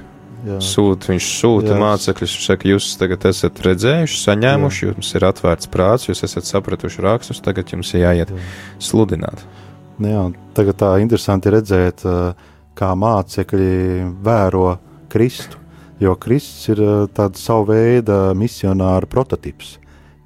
Jā. 0.46 0.60
Sūt, 0.62 1.08
viņš 1.10 1.28
sūta 1.34 1.72
jā. 1.72 1.78
mācekļus, 1.82 2.34
viņš 2.36 2.44
saka, 2.46 2.68
jūs 2.70 2.92
tagad 3.00 3.24
esat 3.26 3.58
redzējuši, 3.64 4.20
saņēmuši, 4.22 4.84
jā. 4.84 4.92
jums 4.94 5.10
ir 5.18 5.26
atvērts 5.26 5.70
prāts, 5.72 6.06
jūs 6.06 6.22
esat 6.28 6.46
sapratuši 6.46 7.02
rakstus, 7.02 7.42
tagad 7.42 7.74
jums 7.74 7.90
ir 7.96 8.04
jāiet 8.04 8.30
jā. 8.30 8.44
sludināt. 8.78 9.42
Jā, 9.98 10.28
tagad 10.54 10.78
tā 10.78 10.90
interesanti 11.02 11.50
redzēt, 11.50 12.04
kā 12.78 12.90
mācekļi 12.94 13.70
vēro 14.22 14.76
Kristu, 15.10 15.58
jo 15.98 16.14
Kristus 16.20 16.70
ir 16.76 16.82
tāds 17.16 17.42
savu 17.42 17.72
veidu 17.72 18.18
misionāra 18.38 19.08
prototyps. 19.10 19.76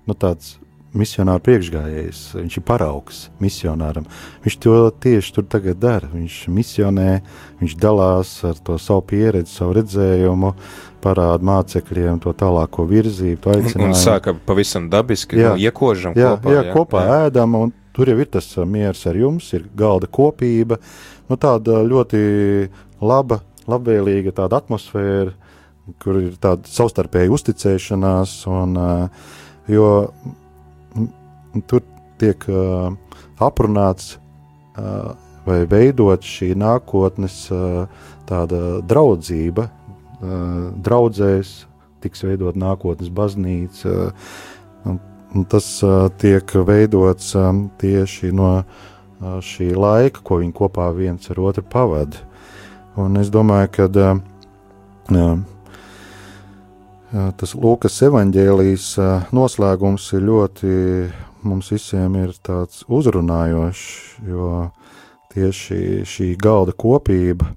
Nu, 0.05 0.17
tāds 0.19 0.59
misionāra 0.93 1.41
priekšgājējs, 1.41 2.21
viņš 2.37 2.57
ir 2.59 2.65
paraugs 2.69 3.23
misionāram. 3.41 4.05
Viņš 4.45 4.57
to 4.61 4.77
tieši 5.03 5.35
tur 5.39 5.47
tagad 5.49 5.81
dara. 5.81 6.09
Viņš 6.13 6.39
misionē, 6.53 7.11
viņš 7.63 7.77
dalās 7.81 8.35
ar 8.45 8.61
to 8.65 8.77
savu 8.83 9.05
pieredzi, 9.13 9.55
savu 9.55 9.79
redzējumu, 9.79 10.53
parāda 11.03 11.49
mācekļiem 11.49 12.21
to 12.23 12.35
tālāko 12.37 12.85
virzību, 12.91 13.41
to 13.41 13.55
aicinājumu. 13.55 13.89
Un 13.89 13.99
sāka 13.99 14.37
pavisam 14.47 14.91
dabiski, 14.93 15.41
jā, 15.41 15.55
nu, 15.57 15.65
iekožam 15.65 16.19
jā, 16.19 16.35
kopā. 16.37 16.53
Jā, 16.53 16.67
jā, 16.67 16.75
kopā 16.77 17.07
jā. 17.07 17.23
ēdam, 17.29 17.57
un 17.59 17.73
tur 17.97 18.11
jau 18.11 18.19
ir 18.21 18.31
tas 18.33 18.49
miers 18.69 19.05
ar 19.07 19.19
jums, 19.19 19.51
ir 19.57 19.69
galda 19.77 20.09
kopība, 20.11 20.79
nu 21.29 21.39
tāda 21.41 21.83
ļoti 21.87 22.23
laba, 23.03 23.43
labvēlīga 23.71 24.35
tāda 24.41 24.63
atmosfēra, 24.63 25.33
kur 26.03 26.21
ir 26.23 26.37
tāda 26.43 26.69
savstarpēja 26.71 27.33
uzticēšanās, 27.35 28.37
un, 28.51 28.79
jo 29.71 29.89
tur 31.69 31.83
tiek 32.23 32.45
uh, 32.51 32.93
aprunāts 33.43 34.17
vai 35.47 35.59
veidot 35.69 36.25
šī 36.25 36.53
nākotnes 36.59 37.45
tāda 38.29 38.61
draudzība, 38.89 39.67
draudzēs, 40.87 41.51
tiks 42.03 42.25
veidot 42.27 42.59
nākotnes 42.59 43.11
baznīca. 43.13 44.13
Un 44.89 45.01
tas 45.49 45.67
tiek 46.21 46.55
veidots 46.67 47.33
tieši 47.81 48.33
no 48.37 48.51
šī 49.21 49.73
laika, 49.79 50.21
ko 50.25 50.41
viņi 50.43 50.53
kopā 50.57 50.91
viens 50.97 51.31
ar 51.31 51.41
otru 51.41 51.65
pavada. 51.65 52.17
Un 52.99 53.17
es 53.17 53.31
domāju, 53.33 53.69
ka 53.73 53.89
tas 57.41 57.55
Lūkas 57.57 58.03
evanģēlijas 58.09 58.87
noslēgums 59.33 60.13
ir 60.17 60.23
ļoti 60.29 60.73
mums 61.43 61.73
visiem 61.73 62.15
ir 62.21 62.37
tāds 62.45 62.85
uzrunājošs, 62.89 63.85
jo 64.29 64.71
tieši 65.33 66.05
šī 66.09 66.29
galda 66.41 66.75
kopība 66.77 67.55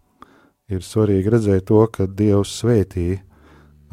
ir 0.72 0.82
svarīgi 0.82 1.34
redzēt 1.34 1.68
to, 1.70 1.84
ka 1.92 2.08
Dievs 2.08 2.56
svētī. 2.62 3.20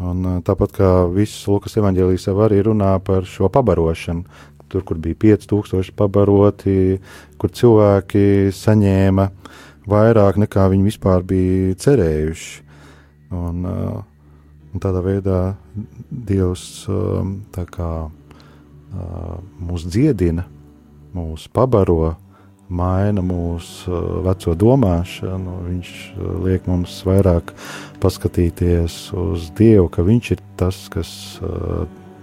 Un 0.03 0.41
tāpat 0.43 0.73
kā 0.75 0.91
viss 1.15 1.45
Lukas 1.47 1.77
evanģēlijas 1.79 2.27
jau 2.27 2.39
arī 2.43 2.63
runā 2.67 2.97
par 3.05 3.27
šo 3.29 3.51
pabarošanu, 3.53 4.25
tur, 4.73 4.83
kur 4.89 4.99
bija 4.99 5.19
5000 5.37 5.93
pabaroti, 5.97 6.99
kur 7.39 7.53
cilvēki 7.53 8.51
saņēma 8.57 9.29
vairāk 9.89 10.41
nekā 10.43 10.67
viņi 10.73 10.89
vispār 10.89 11.23
bija 11.27 11.77
cerējuši. 11.85 12.51
Un, 13.33 13.63
un 13.65 14.83
tādā 14.83 15.01
veidā 15.05 15.39
Dievs 16.11 16.65
tā 17.55 17.65
kā 17.71 17.93
mūs 19.63 19.87
dziedina, 19.89 20.45
mūs 21.17 21.47
pabaro, 21.53 22.17
maina 22.73 23.23
mūsu 23.25 24.03
veco 24.25 24.55
domāšanu. 24.59 25.57
Viņš 25.69 25.91
liek 26.47 26.69
mums 26.71 26.99
vairāk 27.07 27.53
paskatīties 28.03 28.97
uz 29.17 29.51
Dievu, 29.59 29.91
ka 29.93 30.05
Viņš 30.07 30.31
ir 30.35 30.41
tas, 30.61 30.87
kas 30.93 31.11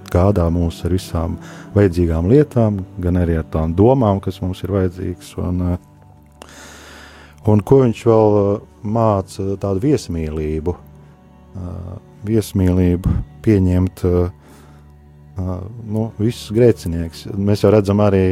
gādā 0.10 0.48
mūs 0.54 0.82
ar 0.86 0.96
visām 0.96 1.38
vajadzīgām 1.76 2.30
lietām, 2.32 2.82
gan 3.02 3.22
arī 3.22 3.38
ar 3.40 3.48
tām 3.54 3.76
domām, 3.78 4.22
kas 4.24 4.42
mums 4.42 4.64
ir 4.66 4.74
vajadzīgas. 4.74 5.32
Un, 5.44 5.62
un 7.50 7.62
ko 7.62 7.82
viņš 7.84 8.04
vēl 8.10 8.40
māca, 8.84 9.48
tādu 9.62 9.86
viesmīlību, 9.86 10.76
viesmīlību 12.26 13.16
pieņemt 13.46 14.06
nu, 15.40 16.06
visus 16.20 16.54
grēcinieks. 16.56 17.26
Mēs 17.38 17.64
jau 17.64 17.72
redzam 17.74 18.02
arī 18.04 18.24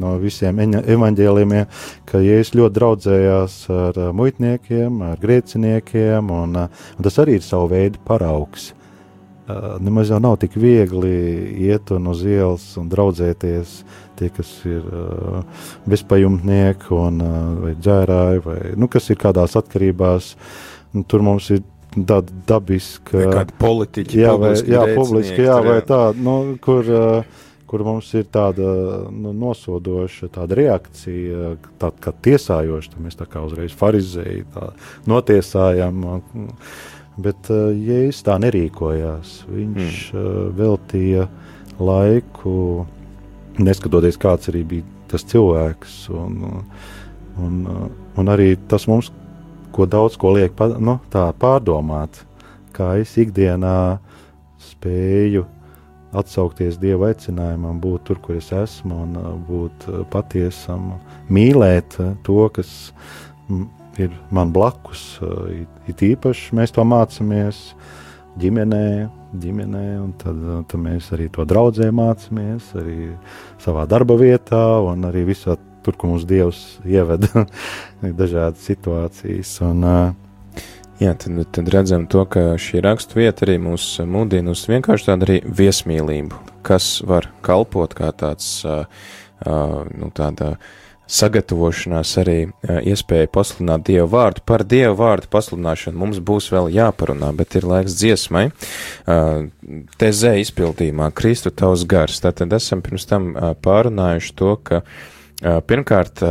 no 0.00 0.14
visiem 0.22 0.58
evaņģēlījumiem, 0.62 1.68
ka 2.08 2.22
Jēzus 2.24 2.54
ļoti 2.60 2.78
draudzējās 2.78 3.58
ar 3.74 4.00
muitniekiem, 4.16 5.02
ar 5.10 5.20
grēciniekiem, 5.22 6.32
un, 6.32 6.58
un 6.66 7.06
tas 7.06 7.20
arī 7.22 7.38
ir 7.40 7.46
savu 7.46 7.70
veidu 7.74 8.02
paraugs. 8.06 8.72
Nemaz 9.78 10.10
jau 10.10 10.18
nav 10.18 10.40
tik 10.42 10.56
viegli 10.58 11.18
iet 11.68 11.92
un 11.94 12.08
uz 12.10 12.24
ielas 12.26 12.64
un 12.80 12.88
draudzēties 12.90 13.76
tie, 14.18 14.30
kas 14.34 14.48
ir 14.66 14.82
uh, 14.90 15.66
bezpajumtnieki 15.86 16.90
un 16.96 17.22
uh, 17.22 17.36
vai 17.62 17.74
dzērāji, 17.78 18.42
vai 18.42 18.58
nu, 18.80 18.88
kas 18.90 19.06
ir 19.12 19.20
kādās 19.20 19.54
atkarībās. 19.60 20.32
Tur 21.06 21.22
mums 21.22 21.50
ir 21.52 21.62
tāda 22.04 22.36
dabiska. 22.48 23.24
Kāda 23.32 23.56
politiķa, 23.60 24.18
jā, 24.20 24.32
vai, 24.40 24.52
jā, 24.60 24.84
publiski, 24.96 25.44
jā, 25.46 25.56
vai 25.64 25.78
tāda, 25.86 26.18
nu, 26.20 26.56
kur, 26.62 26.90
kur 27.70 27.84
mums 27.86 28.10
ir 28.18 28.26
tāda 28.32 28.72
nu, 29.12 29.32
nosodoša 29.36 30.28
tāda 30.34 30.58
reakcija, 30.60 31.54
tāda 31.80 32.04
kā 32.04 32.12
tiesājoša, 32.26 32.92
tad 32.92 33.06
mēs 33.06 33.18
tā 33.18 33.28
kā 33.30 33.44
uzreiz 33.46 33.76
farizēji 33.76 34.44
tā 34.54 34.70
notiesājam. 35.08 36.04
Bet 37.16 37.48
Jēzus 37.48 38.20
tā 38.26 38.34
nerīkojās. 38.42 39.38
Viņš 39.48 40.00
mm. 40.12 40.50
veltīja 40.58 41.24
laiku, 41.80 42.84
neskatoties 43.56 44.20
kāds 44.20 44.52
arī 44.52 44.66
bija 44.68 44.84
tas 45.08 45.24
cilvēks. 45.24 45.94
Un, 46.12 46.42
un, 47.40 47.62
un 48.20 48.32
arī 48.32 48.50
tas 48.68 48.84
mums 48.90 49.08
ko 49.76 49.86
daudz 49.90 50.16
ko 50.20 50.32
liek 50.36 50.56
nu, 50.80 50.98
pārdomāt, 51.12 52.22
kā 52.76 52.94
es 53.02 53.12
ikdienā 53.20 53.76
spēju 54.62 55.44
atsaukties 56.16 56.78
Dieva 56.80 57.10
aicinājumam, 57.12 57.80
būt 57.82 58.06
tur, 58.08 58.20
kur 58.24 58.38
es 58.38 58.48
esmu, 58.54 59.02
un 59.04 59.18
uh, 59.20 59.32
būt 59.48 59.88
uh, 59.90 60.00
patiesam, 60.12 60.94
mīlēt 61.32 61.98
uh, 62.00 62.14
to, 62.26 62.46
kas 62.56 62.70
ir 64.00 64.12
man 64.34 64.52
blakus. 64.52 65.18
It 65.88 66.02
īpaši 66.04 66.56
mēs 66.56 66.74
to 66.76 66.84
mācāmies 66.88 67.60
ģimenē, 68.40 68.86
ģimenē 69.40 69.84
un 70.02 70.12
tad, 70.20 70.40
tad 70.70 70.82
mēs 70.82 71.08
arī 71.16 71.28
to 71.32 71.46
draudzē 71.48 71.88
mācāmies, 71.94 72.72
arī 72.80 73.12
savā 73.62 73.86
darba 73.88 74.18
vietā 74.20 74.64
un 74.84 75.06
arī 75.08 75.24
visā 75.30 75.56
tur, 75.86 75.96
kur 75.96 76.12
mums 76.12 76.26
Dievs 76.28 76.62
ieveda 76.84 77.46
dažādas 78.22 78.66
situācijas. 78.66 79.56
Un, 79.66 79.84
Jā, 80.96 81.12
tad, 81.12 81.36
tad 81.52 81.68
redzam 81.68 82.06
to, 82.08 82.22
ka 82.24 82.54
šī 82.60 82.80
raksturvieta 82.84 83.44
arī 83.44 83.58
mūs 83.60 83.84
mudina 84.08 84.54
uz 84.54 84.62
vienkārši 84.64 85.10
tādu 85.10 85.26
arī 85.26 85.36
viesmīlību, 85.44 86.38
kas 86.64 87.02
var 87.04 87.28
kalpot 87.44 87.92
kā 87.98 88.08
tāds, 88.16 88.48
uh, 88.64 88.86
uh, 89.44 89.82
nu, 89.92 90.08
tāda 90.16 90.54
sagatavošanās 91.12 92.14
arī 92.22 92.38
uh, 92.46 92.78
iespēja 92.80 93.28
pasludināt 93.28 93.84
Dievu 93.90 94.08
vārdu. 94.14 94.40
Par 94.48 94.64
Dievu 94.64 94.96
vārdu 95.02 95.28
pasludināšanu 95.36 96.00
mums 96.00 96.22
būs 96.24 96.48
vēl 96.54 96.72
jāparunā, 96.78 97.28
bet 97.36 97.58
ir 97.60 97.68
laiks 97.68 97.98
dziesmai. 98.00 98.46
Uh, 99.04 99.50
Tezē 100.00 100.38
izpildījumā 100.46 101.10
Kristu 101.12 101.52
tavs 101.52 101.84
gars. 101.84 102.24
Tātad 102.24 102.56
esam 102.56 102.80
pirms 102.80 103.04
tam 103.12 103.34
uh, 103.34 103.52
pārunājuši 103.60 104.32
to, 104.40 104.56
ka 104.64 104.80
uh, 104.80 105.04
Pirmkārt, 105.42 106.22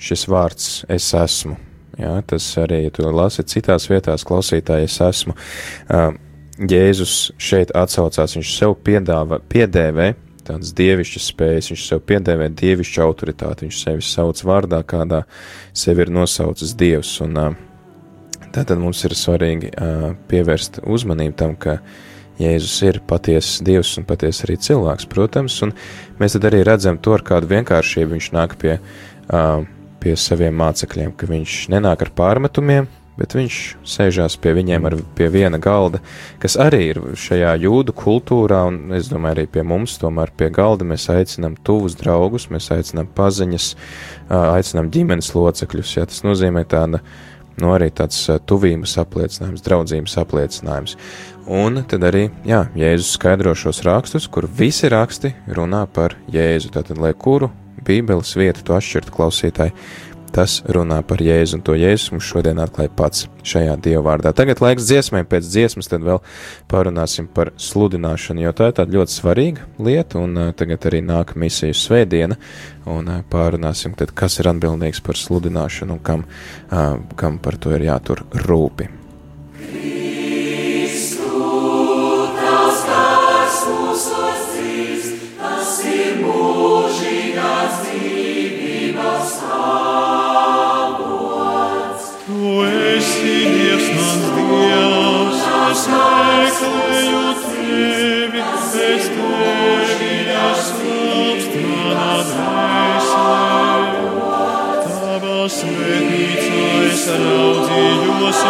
šis 0.00 0.26
vārds 0.30 0.68
es 0.88 1.10
esmu. 1.18 1.58
Jā, 2.00 2.16
tas 2.26 2.46
arī, 2.58 2.84
ja 2.86 2.92
tu 2.94 3.04
lasi 3.06 3.44
citās 3.46 3.86
vietās, 3.90 4.24
klausītāji, 4.26 4.88
es 4.88 4.96
esmu. 5.04 5.36
Jēzus 6.70 7.34
šeit 7.38 7.74
atsaucās, 7.76 8.34
viņš 8.38 8.54
sev 8.56 8.76
piedāvā, 8.86 9.40
piedēvē 9.50 10.14
tādas 10.44 10.72
dievišķas 10.76 11.28
spējas, 11.32 11.70
viņš 11.72 11.84
sev 11.88 12.02
piedēvē 12.08 12.50
dievišķu 12.56 13.04
autoritāti, 13.04 13.68
viņš 13.68 13.84
sevi 13.84 14.04
sauc 14.04 14.42
vārdā, 14.44 14.82
kādā 14.86 15.22
sevi 15.76 16.04
ir 16.04 16.12
nosaucis 16.14 16.74
Dievs. 16.78 17.16
Un, 17.24 17.38
Tātad 18.54 18.78
mums 18.78 19.00
ir 19.02 19.16
svarīgi 19.18 19.72
pievērst 20.30 20.84
uzmanību 20.86 21.34
tam, 21.40 21.56
ka 21.58 21.80
Jēzus 22.40 22.74
ir 22.88 22.98
patiesas 23.06 23.60
Dievs 23.64 23.92
un 24.00 24.08
patiesas 24.08 24.46
arī 24.46 24.58
cilvēks, 24.58 25.06
protams, 25.10 25.60
un 25.66 25.74
mēs 26.18 26.34
tad 26.34 26.48
arī 26.50 26.64
redzam 26.66 26.98
to, 26.98 27.14
ar 27.14 27.22
kādu 27.26 27.50
vienkāršību 27.52 28.16
viņš 28.16 28.32
nāk 28.34 28.56
pie, 28.58 28.80
uh, 28.80 29.62
pie 30.02 30.16
saviem 30.18 30.56
mācekļiem, 30.58 31.14
ka 31.14 31.30
viņš 31.30 31.58
nenāk 31.74 32.02
ar 32.02 32.10
pārmetumiem, 32.18 32.90
bet 33.18 33.34
viņš 33.36 33.58
sēžās 33.86 34.36
pie 34.42 34.54
viņiem 34.56 34.88
ar 34.88 34.96
pie 35.14 35.28
viena 35.30 35.60
galda, 35.62 36.00
kas 36.42 36.56
arī 36.60 36.80
ir 36.90 37.00
šajā 37.18 37.52
jūdu 37.62 37.94
kultūrā, 37.96 38.64
un 38.70 38.96
es 38.96 39.10
domāju, 39.12 39.36
arī 39.36 39.44
pie 39.54 39.62
mums, 39.66 39.94
tomēr 40.02 40.32
pie 40.34 40.50
galda 40.54 40.86
mēs 40.88 41.06
aicinām 41.12 41.54
tuvus 41.66 41.94
draugus, 42.00 42.48
mēs 42.50 42.72
aicinām 42.74 43.06
paziņas, 43.14 43.68
aicinām 44.40 44.90
ģimenes 44.94 45.30
locekļus, 45.36 45.94
ja 46.00 46.08
tas 46.10 46.24
nozīmē 46.26 46.66
tāda, 46.66 47.04
nu 47.62 47.72
arī 47.74 47.90
tāds 47.94 48.18
tuvības 48.48 48.96
apliecinājums, 49.02 49.64
draudzības 49.64 50.16
apliecinājums. 50.24 50.96
Un 51.44 51.82
tad 51.88 52.06
arī, 52.08 52.28
jā, 52.48 52.62
Jēzus 52.78 53.16
skaidro 53.18 53.52
šos 53.58 53.82
rakstus, 53.84 54.28
kur 54.32 54.48
visi 54.48 54.88
raksti 54.88 55.34
runā 55.56 55.84
par 55.92 56.16
Jēzu, 56.32 56.72
tātad, 56.74 57.00
lai 57.00 57.12
kuru 57.12 57.50
Bībeles 57.84 58.32
vietu 58.38 58.64
tu 58.64 58.74
atšķirtu 58.76 59.12
klausītāji, 59.12 59.74
tas 60.34 60.58
runā 60.66 60.98
par 61.06 61.22
Jēzu, 61.22 61.58
un 61.58 61.62
to 61.66 61.76
Jēzus 61.78 62.12
mums 62.14 62.26
šodien 62.26 62.58
atklāja 62.62 62.90
pats 62.96 63.28
šajā 63.46 63.76
Dieva 63.84 64.02
vārdā. 64.08 64.34
Tagad 64.36 64.62
laiks 64.64 64.88
dziesmai, 64.88 65.22
pēc 65.28 65.46
dziesmas 65.46 65.90
tad 65.90 66.04
vēl 66.06 66.20
parunāsim 66.70 67.28
par 67.30 67.52
sludināšanu, 67.60 68.44
jo 68.44 68.54
tā 68.56 68.70
ir 68.70 68.76
tāda 68.80 68.98
ļoti 68.98 69.14
svarīga 69.14 69.68
lieta, 69.78 70.20
un 70.22 70.50
tagad 70.58 70.90
arī 70.90 71.04
nāk 71.06 71.36
misiju 71.38 71.76
svētdiena, 71.78 72.38
un 72.90 73.10
pārunāsim 73.30 73.96
tad, 73.98 74.12
kas 74.16 74.40
ir 74.42 74.50
atbildīgs 74.50 75.04
par 75.04 75.20
sludināšanu 75.20 75.98
un 75.98 76.04
kam, 76.04 76.28
kam 77.16 77.40
par 77.42 77.60
to 77.60 77.74
ir 77.76 77.88
jātur 77.88 78.26
rūpi. 78.44 78.90
raudzījos 79.64 79.93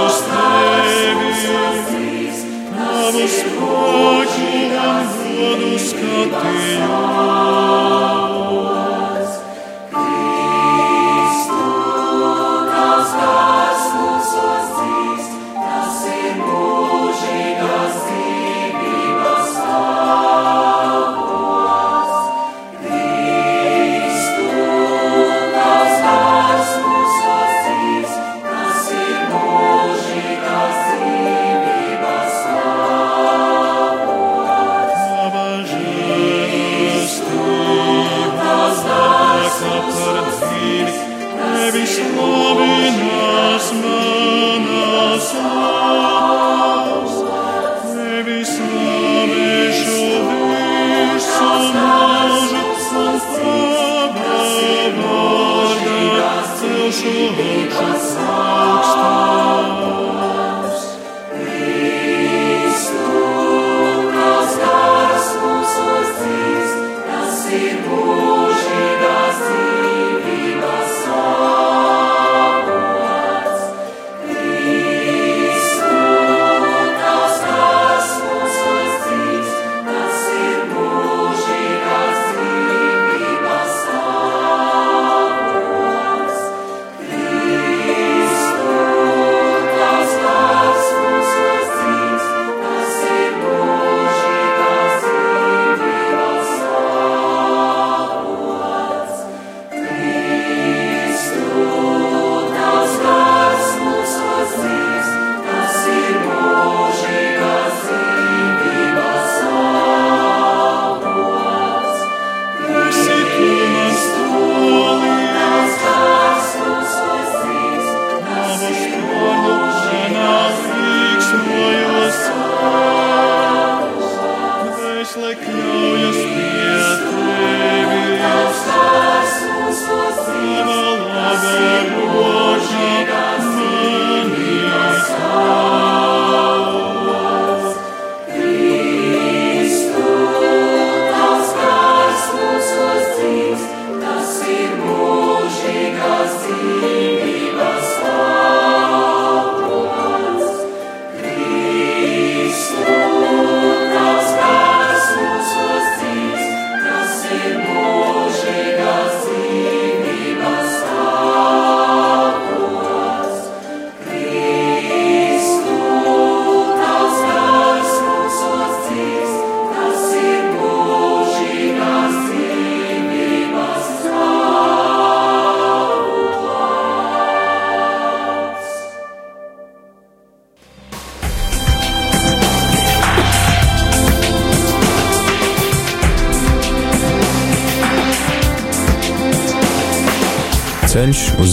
uz 0.05 0.21
tevi, 0.29 1.31
tavu 2.75 3.27
spēku 3.29 3.75
un 5.45 6.74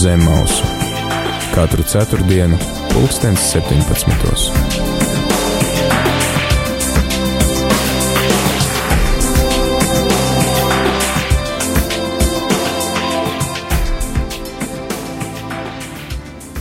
zem 0.02 0.22
mausu 0.24 0.64
katru 1.54 1.82
ceturtdienu, 1.86 2.56
pulkstens 2.90 3.42
17. 3.52 4.72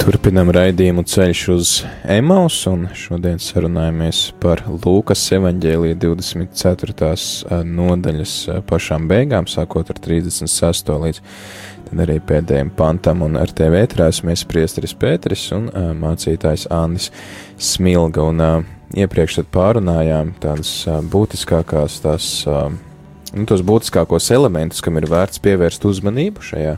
Turpinam 0.02 0.52
raidījumu 0.54 1.02
ceļš 1.08 1.42
uz 1.56 1.72
Emaus, 2.06 2.60
un 2.70 2.92
šodien 2.94 3.42
sarunājamies 3.42 4.22
par 4.44 4.62
Lūkas 4.70 5.26
evaņģēlīja 5.40 5.98
24. 6.06 7.10
nodaļas 7.66 8.38
pašām 8.70 9.10
beigām, 9.10 9.50
sākot 9.50 9.90
ar 9.90 10.04
36. 10.06 10.94
līdz 11.08 11.26
tad 11.92 12.04
arī 12.06 12.20
pēdējiem 12.24 12.72
pantam, 12.78 13.26
un 13.26 13.36
ar 13.40 13.52
tevi 13.56 13.82
ētrāsimies 13.84 14.46
priesteris 14.50 14.96
Pēteris 14.98 15.50
un 15.56 15.68
mācītājs 16.00 16.70
Andis 16.72 17.10
Smilga, 17.60 18.24
un 18.32 18.40
iepriekš 18.96 19.42
tad 19.42 19.52
pārunājām 19.56 20.34
tādas 20.42 20.72
būtiskākās 21.12 22.00
tās 22.06 22.32
nu, 23.36 23.46
tos 23.50 23.64
būtiskākos 23.66 24.30
elementus, 24.36 24.82
kam 24.84 24.98
ir 25.00 25.08
vērts 25.12 25.42
pievērst 25.44 25.86
uzmanību 25.88 26.44
šajā 26.46 26.74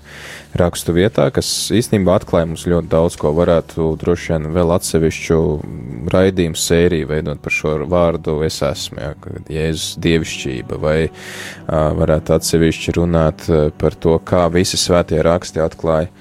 rakstu 0.60 0.94
vietā, 0.96 1.28
kas 1.34 1.48
īstenībā 1.74 2.18
atklāja 2.20 2.50
mums 2.50 2.66
ļoti 2.70 2.92
daudz, 2.92 3.18
ko 3.20 3.34
varētu 3.38 3.88
droši 4.02 4.36
vien 4.36 4.52
vēl 4.56 4.76
atsevišķu 4.76 5.40
raidījumu 6.14 6.60
sēriju 6.60 7.10
veidot 7.10 7.42
par 7.44 7.56
šo 7.58 7.74
vārdu 7.90 8.38
es 8.46 8.62
esmu, 8.66 9.02
jā, 9.02 9.14
Jēzus 9.54 9.98
dievišķība, 10.04 10.80
vai 10.84 11.00
uh, 11.08 11.90
varētu 11.98 12.38
atsevišķi 12.38 12.96
runāt 13.00 13.50
par 13.82 13.98
to, 13.98 14.20
kā 14.22 14.46
visi 14.54 14.80
svētie 14.82 15.22
raksti 15.26 15.64
atklāja 15.64 16.14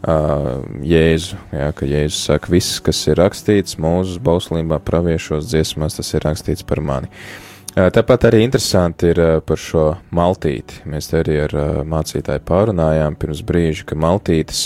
Uh, 0.00 0.62
Jēzu, 0.80 1.36
jā, 1.52 1.66
ka 1.76 1.84
Jēzus 1.84 2.22
saka, 2.30 2.48
viss, 2.48 2.78
kas 2.80 3.02
ir 3.12 3.18
rakstīts 3.20 3.76
mūsu 3.76 4.16
bauslībā, 4.24 4.78
praviešos 4.80 5.50
dziesmās, 5.50 5.98
tas 5.98 6.14
ir 6.16 6.24
rakstīts 6.24 6.64
par 6.64 6.80
mani. 6.80 7.10
Uh, 7.12 7.49
Tāpat 7.70 8.24
arī 8.26 8.40
interesanti 8.42 9.12
ir 9.12 9.18
par 9.46 9.60
šo 9.62 9.84
maltīti. 10.16 10.80
Mēs 10.90 11.06
te 11.12 11.20
arī 11.20 11.36
ar 11.44 11.52
mācītāju 11.86 12.42
pārunājām 12.48 13.14
pirms 13.20 13.44
brīža, 13.46 13.84
ka 13.86 13.98
maltītes 14.00 14.64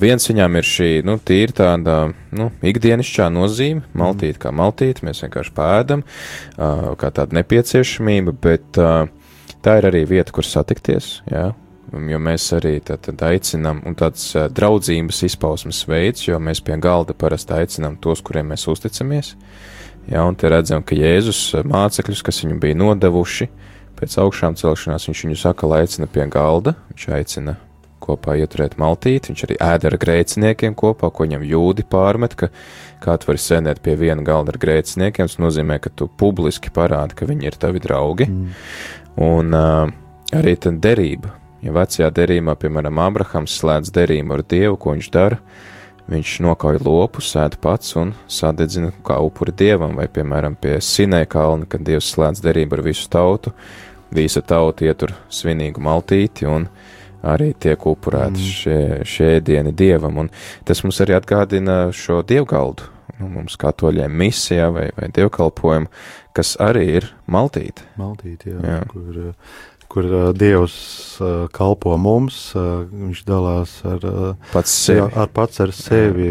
viens 0.00 0.24
viņām 0.30 0.56
ir 0.56 0.64
šī, 0.64 0.88
nu, 1.04 1.18
tīri 1.20 1.52
tāda, 1.58 1.98
nu, 2.38 2.48
ikdienišķā 2.64 3.28
nozīme, 3.34 3.84
maltīte 3.92 4.40
kā 4.46 4.54
maltīte, 4.54 5.04
mēs 5.04 5.20
vienkārši 5.26 5.54
pēdam, 5.58 6.06
kā 6.56 7.12
tāda 7.20 7.36
nepieciešamība, 7.36 8.36
bet 8.48 8.80
tā 8.80 9.78
ir 9.82 9.90
arī 9.92 10.06
vieta, 10.08 10.32
kur 10.32 10.48
satikties, 10.48 11.18
jā, 11.28 11.50
jo 11.92 12.24
mēs 12.30 12.48
arī 12.56 12.78
tad, 12.80 13.04
tad 13.10 13.28
aicinām, 13.28 13.84
un 13.84 13.98
tāds 13.98 14.32
draudzības 14.56 15.20
izpausmes 15.28 15.84
veids, 15.90 16.24
jo 16.30 16.40
mēs 16.40 16.64
pie 16.64 16.80
galda 16.80 17.12
parasti 17.12 17.60
aicinām 17.60 18.00
tos, 18.00 18.24
kuriem 18.24 18.54
mēs 18.54 18.64
uzticamies. 18.72 19.34
Ja, 20.06 20.22
un 20.22 20.36
te 20.38 20.50
redzam, 20.50 20.84
ka 20.86 20.94
Jēzus 20.94 21.40
eh, 21.58 21.64
mācekļus, 21.66 22.22
kas 22.26 22.42
viņu 22.44 22.60
bija 22.62 22.78
nodevuši 22.78 23.48
pēc 23.98 24.18
augšām 24.22 24.54
celšanās, 24.58 25.08
viņš 25.08 25.22
viņus 25.24 25.46
atkal 25.50 25.74
aicina 25.80 26.06
pie 26.10 26.26
galda, 26.30 26.76
viņš 26.92 27.06
aicina 27.16 27.56
kopā 28.06 28.36
ieturēt 28.38 28.76
maltīti, 28.78 29.32
viņš 29.32 29.44
arī 29.46 29.56
ēda 29.66 29.88
ar 29.90 29.96
grēciniekiem 29.98 30.76
kopā, 30.78 31.10
ko 31.10 31.26
viņam 31.26 31.42
jūdi 31.48 31.86
pārmet, 31.90 32.36
ka 32.38 32.50
kā 33.02 33.16
tu 33.18 33.32
vari 33.32 33.42
sēdēt 33.42 33.80
pie 33.82 33.96
viena 33.98 34.22
galda 34.22 34.54
ar 34.54 34.60
grēciniekiem, 34.62 35.26
tas 35.26 35.40
nozīmē, 35.42 35.80
ka 35.82 35.90
tu 35.90 36.06
publiski 36.06 36.70
parādi, 36.76 37.16
ka 37.18 37.26
viņi 37.26 37.48
ir 37.48 37.58
tavi 37.58 37.82
draugi. 37.82 38.28
Mm. 38.30 38.52
Un 39.26 39.56
uh, 39.56 39.88
arī 40.36 40.54
tad 40.60 40.78
derība, 40.84 41.32
ja 41.64 41.72
vecajā 41.74 42.12
derībā, 42.14 42.54
piemēram, 42.60 43.00
Abrahams 43.02 43.56
slēdz 43.58 43.90
derību 43.96 44.36
ar 44.36 44.44
Dievu, 44.46 44.78
ko 44.78 44.94
viņš 44.94 45.10
dara, 45.16 45.40
uh, 45.40 45.75
Viņš 46.06 46.36
nokauj 46.44 46.78
lopu, 46.86 47.22
sēž 47.24 47.56
pats 47.58 47.96
un 47.98 48.12
sadedzina 48.30 48.92
kā 49.06 49.16
upuri 49.26 49.50
dievam, 49.50 49.96
vai, 49.98 50.06
piemēram, 50.06 50.54
pie 50.54 50.76
Sinē 50.78 51.24
kalna, 51.26 51.66
kad 51.66 51.82
dievs 51.82 52.12
slēdz 52.14 52.44
derību 52.44 52.78
ar 52.78 52.82
visu 52.86 53.08
tautu, 53.10 53.50
visa 54.14 54.42
tauta 54.46 54.86
ietur 54.86 55.16
svinīgu 55.34 55.82
maltīti 55.82 56.46
un 56.46 56.68
arī 57.26 57.50
tiek 57.58 57.88
upurēti 57.90 58.38
mm. 58.38 58.52
šie, 58.60 58.82
šie 59.02 59.32
dieni 59.42 59.74
dievam, 59.74 60.22
un 60.22 60.30
tas 60.68 60.84
mums 60.86 61.02
arī 61.02 61.16
atgādina 61.16 61.88
šo 61.90 62.20
dievgaldu, 62.26 62.86
nu, 63.18 63.32
mums 63.40 63.58
katoļiem 63.58 64.14
misijā 64.22 64.70
vai, 64.74 64.86
vai 64.94 65.10
dievkalpojumu, 65.16 65.90
kas 66.36 66.54
arī 66.62 66.84
ir 67.00 67.10
maltīte. 67.26 67.82
Maltīte, 67.98 68.54
jā, 68.54 68.62
jā. 68.62 68.80
kur 68.92 69.34
kur 69.96 70.04
uh, 70.04 70.34
Dievs 70.36 70.74
uh, 71.20 71.46
kalpo 71.48 71.94
mums, 71.96 72.36
uh, 72.52 72.84
viņš 72.84 73.22
dalās 73.24 73.78
ar 73.88 74.02
pats 74.52 74.74
sevi, 74.84 74.98
jā, 75.00 75.06
ar, 75.22 75.30
pats 75.32 75.62
ar, 75.64 75.72
sevi 75.72 76.28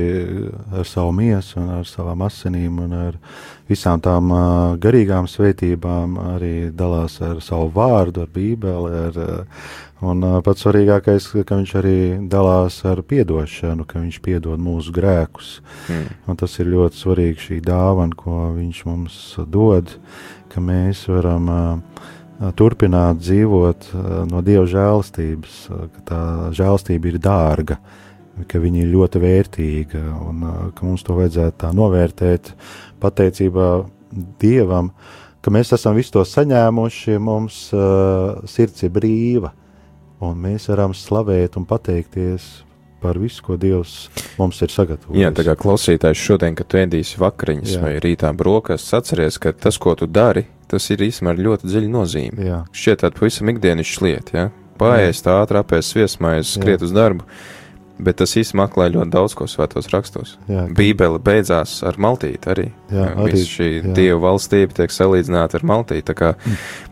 ar 0.70 0.86
savu 0.86 1.16
miesu 1.18 1.64
ar 1.80 1.88
savām 1.90 2.22
asinīm 2.28 2.78
un 2.84 2.94
ar 2.94 3.18
visām 3.66 3.98
tām 4.06 4.30
garīgām 4.78 5.26
svētībām, 5.26 6.20
arī 6.36 6.54
dalās 6.70 7.18
ar 7.26 7.42
savu 7.42 7.72
vārdu, 7.74 8.22
ar 8.22 8.30
bībeli, 8.30 9.02
ar, 9.08 9.18
un 10.06 10.22
pats 10.46 10.68
svarīgākais, 10.68 11.32
ka 11.42 11.58
viņš 11.58 11.74
arī 11.82 11.98
dalās 12.30 12.84
ar 12.86 13.02
piedošanu, 13.02 13.88
ka 13.90 14.04
viņš 14.04 14.22
piedod 14.22 14.62
mūsu 14.62 14.94
grēkus, 14.94 15.56
mm. 15.90 16.06
un 16.30 16.38
tas 16.38 16.60
ir 16.62 16.70
ļoti 16.76 17.02
svarīgi 17.02 17.48
šī 17.48 17.62
dāvana, 17.66 18.14
ko 18.14 18.52
viņš 18.54 18.86
mums 18.92 19.22
dod, 19.50 19.98
ka 20.54 20.62
mēs 20.62 21.08
varam 21.10 21.50
uh, 21.50 22.12
turpināt 22.60 23.22
dzīvot 23.24 23.90
no 24.32 24.42
Dieva 24.46 24.66
žēlastības, 24.70 25.60
ka 25.70 26.06
tā 26.10 26.22
žēlastība 26.56 27.12
ir 27.12 27.20
dārga, 27.24 27.78
ka 28.52 28.60
viņa 28.60 28.82
ir 28.84 28.92
ļoti 28.92 29.22
vērtīga 29.24 30.02
un 30.26 30.48
ka 30.76 30.88
mums 30.88 31.06
to 31.08 31.16
vajadzētu 31.16 31.62
tā 31.64 31.72
novērtēt 31.76 32.52
pateicībā 33.04 33.70
Dievam, 34.42 34.92
ka 35.44 35.54
mēs 35.54 35.72
esam 35.76 35.96
visu 35.96 36.18
to 36.18 36.26
saņēmuši, 36.28 37.20
mums 37.22 37.68
uh, 37.76 38.44
sirds 38.50 38.84
ir 38.88 38.94
brīva 38.96 39.52
un 40.24 40.40
mēs 40.42 40.70
varam 40.72 40.96
slavēt 40.96 41.58
un 41.60 41.68
pateikties 41.68 42.48
par 43.04 43.20
visu, 43.22 43.44
ko 43.46 43.58
Dievs 43.60 44.08
mums 44.40 44.62
ir 44.66 44.72
sagatavojis. 44.74 45.22
Jā, 45.22 45.32
tā 45.36 45.46
kā 45.46 45.54
klausītājs 45.60 46.22
šodien, 46.22 46.56
kad 46.58 46.70
tu 46.72 46.80
ēdīsi 46.80 47.20
vakariņas 47.22 47.76
Jā. 47.76 47.82
vai 47.84 47.94
rītā 48.02 48.32
brokastis, 48.38 48.96
atceries, 48.98 49.38
ka 49.42 49.54
tas, 49.54 49.78
ko 49.82 49.94
tu 50.00 50.08
dari, 50.10 50.46
tas 50.72 50.88
ir 50.94 51.04
īstenībā 51.08 51.36
ļoti 51.40 51.70
dziļa 51.70 51.92
nozīme. 51.92 52.48
Jā. 52.48 52.62
Šķiet 52.76 53.04
tāda 53.04 53.20
pavisam 53.20 53.52
ikdienišķa 53.54 54.06
lieta, 54.06 54.38
ja? 54.38 54.48
Paēst 54.80 55.30
ātri, 55.32 55.62
apēst 55.62 55.94
sviesmaizi, 55.94 56.58
skriet 56.58 56.84
uz 56.84 56.92
darbu. 56.96 57.28
Bet 57.96 58.18
tas 58.20 58.34
īstenībā 58.36 58.66
atklāja 58.68 58.92
ļoti 58.98 59.14
daudz 59.14 59.36
ko 59.40 59.46
svētos 59.48 59.88
rakstos. 59.94 60.34
Jā, 60.52 60.66
ka... 60.66 60.76
Bībele 60.76 61.22
beidzās 61.24 61.78
ar 61.88 61.96
maltīti 62.02 62.52
arī. 62.52 62.66
Jā, 62.92 63.06
arī 63.14 63.38
Viss 63.38 63.54
šī 63.56 63.70
jā. 63.78 63.94
dievu 63.96 64.20
valstība 64.26 64.76
tiek 64.82 64.92
salīdzināta 64.92 65.62
ar 65.62 65.70
maltīti. 65.72 66.10
Tā 66.10 66.18
kā 66.20 66.34
mm 66.36 66.92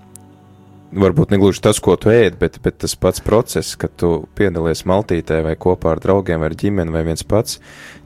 varbūt 1.00 1.34
ne 1.34 1.40
gluži 1.42 1.62
tas, 1.64 1.80
ko 1.84 1.96
tu 2.00 2.12
ēd, 2.14 2.38
bet, 2.42 2.60
bet 2.64 2.80
tas 2.84 2.96
pats 3.00 3.24
process, 3.24 3.78
kad 3.80 3.94
tu 4.00 4.24
piedalies 4.38 4.86
maltītē 4.90 5.42
vai 5.46 5.56
kopā 5.60 5.94
ar 5.94 6.02
draugiem 6.04 6.44
ar 6.46 6.56
ģimeni 6.58 6.94
vai 6.94 7.04
viens 7.08 7.26
pats, 7.28 7.60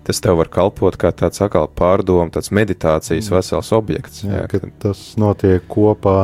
tas 0.08 0.22
tev 0.24 0.40
var 0.40 0.52
kalpot 0.54 0.96
kā 1.00 1.12
tāds 1.16 1.44
atkal 1.44 1.68
pārdomu, 1.68 2.32
tāds 2.34 2.54
meditācijas 2.56 3.28
mm. 3.28 3.36
vesels 3.36 3.74
objekts. 3.76 4.24
Jā, 4.24 4.44
jā, 4.44 4.48
ka 4.52 4.72
tas 4.88 5.04
notiek 5.20 5.66
kopā 5.72 6.20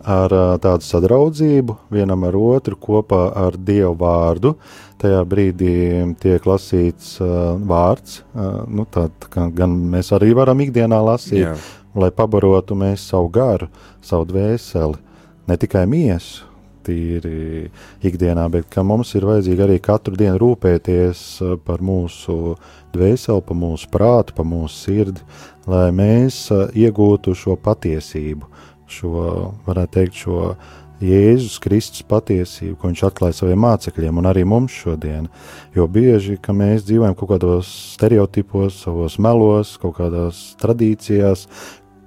ar 0.00 0.32
tādu 0.62 0.86
sadraudzību 0.86 1.76
vienam 1.92 2.24
ar 2.24 2.38
otru, 2.38 2.78
kopā 2.80 3.26
ar 3.36 3.58
Dievu 3.58 3.92
vārdu. 4.00 4.54
Tajā 5.00 5.20
brīdī 5.28 5.74
tiek 6.20 6.44
lasīts 6.44 7.14
uh, 7.24 7.54
vārds, 7.56 8.20
uh, 8.34 8.64
nu, 8.68 8.84
tād, 8.84 9.12
gan 9.32 9.76
mēs 9.92 10.12
arī 10.16 10.34
varam 10.36 10.60
ikdienā 10.60 10.98
lasīt, 11.04 11.46
Jā. 11.46 11.54
lai 11.96 12.10
pabarotu 12.12 12.76
mēs 12.76 13.06
savu 13.08 13.30
garu, 13.32 13.70
savu 14.04 14.28
dvēseli 14.28 15.09
ne 15.50 15.58
tikai 15.60 15.84
miesu, 15.90 16.46
tīri 16.86 17.68
ikdienā, 18.06 18.46
bet 18.52 18.68
ka 18.72 18.84
mums 18.86 19.12
ir 19.18 19.26
vajadzīgi 19.28 19.64
arī 19.66 19.78
katru 19.84 20.16
dienu 20.18 20.38
rūpēties 20.40 21.22
uh, 21.44 21.54
par 21.64 21.84
mūsu 21.84 22.56
dvēseli, 22.94 23.46
par 23.46 23.58
mūsu 23.58 23.90
prātu, 23.92 24.36
par 24.36 24.48
mūsu 24.48 24.86
sirdi, 24.86 25.24
lai 25.70 25.88
mēs 25.94 26.46
uh, 26.54 26.68
iegūtu 26.72 27.36
šo 27.36 27.58
patiesību, 27.60 28.48
šo, 28.90 29.26
varētu 29.68 29.98
teikt, 29.98 30.22
šo 30.24 30.54
Jēzus 31.00 31.56
Kristus 31.64 32.02
patiesību, 32.04 32.74
ko 32.76 32.90
viņš 32.90 33.02
atklāja 33.08 33.38
saviem 33.38 33.62
mācekļiem 33.64 34.18
un 34.20 34.26
arī 34.28 34.42
mums 34.44 34.74
šodien. 34.82 35.30
Jo 35.72 35.86
bieži, 35.88 36.36
mēs 36.52 36.84
dzīvojam 36.84 37.16
kaut 37.16 37.30
kādos 37.32 37.70
stereotipos, 37.94 38.82
savos 38.82 39.16
melos, 39.16 39.78
kaut 39.80 39.96
kādās 39.96 40.42
tradīcijās, 40.60 41.46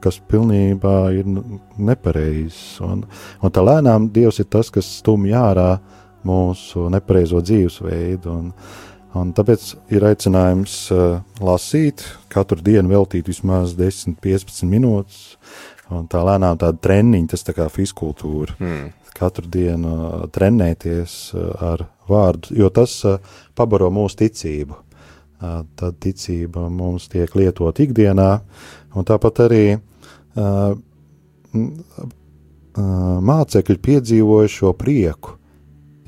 kas 0.03 0.19
pilnībā 0.29 0.97
ir 1.15 1.27
nepareizs. 1.79 2.79
Un, 2.83 3.03
un 3.41 3.53
tā 3.53 3.63
lēnām 3.63 4.09
Dievs 4.13 4.41
ir 4.43 4.49
tas, 4.51 4.71
kas 4.73 4.89
stumj 4.99 5.35
ārā 5.39 5.69
mūsu 6.27 6.87
nepareizo 6.93 7.41
dzīvesveidu. 7.43 8.33
Un, 8.33 8.49
un 9.19 9.33
tāpēc 9.35 9.69
ir 9.95 10.07
aicinājums 10.09 10.77
uh, 10.95 11.21
lasīt, 11.43 12.05
katru 12.33 12.63
dienu 12.63 12.91
veltīt 12.95 13.29
vismaz 13.31 13.77
10-15 13.79 14.67
minūtes. 14.69 15.21
Un 15.93 16.07
tā 16.09 16.23
lēnām 16.25 16.57
tāda 16.57 16.79
treniņa, 16.81 17.33
tas 17.33 17.43
tā 17.45 17.55
kā 17.55 17.67
fizkultūra. 17.71 18.57
Mm. 18.59 18.91
Katru 19.13 19.49
dienu 19.51 19.93
uh, 19.93 20.23
trenēties 20.33 21.17
uh, 21.37 21.51
ar 21.73 21.85
vārdu, 22.09 22.55
jo 22.57 22.71
tas 22.73 22.95
uh, 23.07 23.19
pabaro 23.55 23.91
mūsu 23.93 24.23
ticību. 24.23 24.79
Uh, 25.43 25.63
tad 25.77 25.99
ticība 26.01 26.69
mums 26.71 27.09
tiek 27.11 27.33
lietot 27.35 27.81
ikdienā, 27.83 28.29
un 28.95 29.05
tāpat 29.05 29.43
arī 29.43 29.65
uh, 29.75 29.81
mācekļi 33.29 33.77
piedzīvoja 33.87 34.49
šo 34.49 34.73
prieku, 34.77 35.37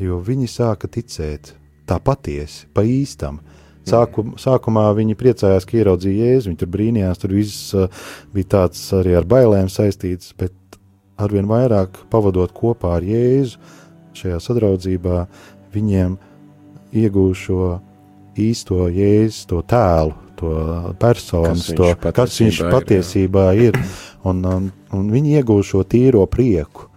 jo 0.02 0.18
viņi 0.26 0.50
sāka 0.50 0.90
ticēt. 0.92 1.54
Tā 1.86 2.00
patiesi, 2.02 2.66
pa 2.74 2.82
īstam, 2.82 3.38
Sāku, 3.86 4.24
sākumā 4.42 4.88
viņi 4.98 5.14
priecājās, 5.20 5.66
ka 5.70 5.78
ieraudzīja 5.78 6.32
jēzu, 6.32 6.50
viņi 6.50 6.58
tur 6.58 6.70
brīnījās, 6.74 7.20
tur 7.22 7.36
viss 7.38 7.74
uh, 7.78 8.06
bija 8.34 8.50
tāds 8.56 8.82
arī 8.98 9.14
ar 9.14 9.28
bailēm 9.30 9.70
saistīts, 9.70 10.32
bet 10.40 10.56
arvien 11.22 11.46
vairāk 11.46 12.00
pavadot 12.10 12.50
kopā 12.56 12.96
ar 12.98 13.06
jēzu 13.06 13.62
šajā 14.18 14.40
sadraudzībā, 14.42 15.20
viņiem 15.76 16.18
iegūst 16.98 17.46
šo 17.46 17.76
īsto 18.42 18.88
jēzus, 18.90 19.44
to 19.52 19.62
tēlu, 19.70 20.18
to 20.40 20.52
personas, 21.02 21.66
Kas 21.66 21.72
viņš 21.72 21.80
to, 21.80 22.12
kas 22.16 22.40
viņš 22.42 22.60
ir, 22.62 22.72
patiesībā 22.74 23.46
ir. 23.60 23.80
Un, 24.26 24.42
un, 24.50 24.70
un 24.96 25.10
viņi 25.14 25.38
iegūst 25.40 25.76
šo 25.76 25.84
tīro 25.86 26.24
prieku. 26.30 26.90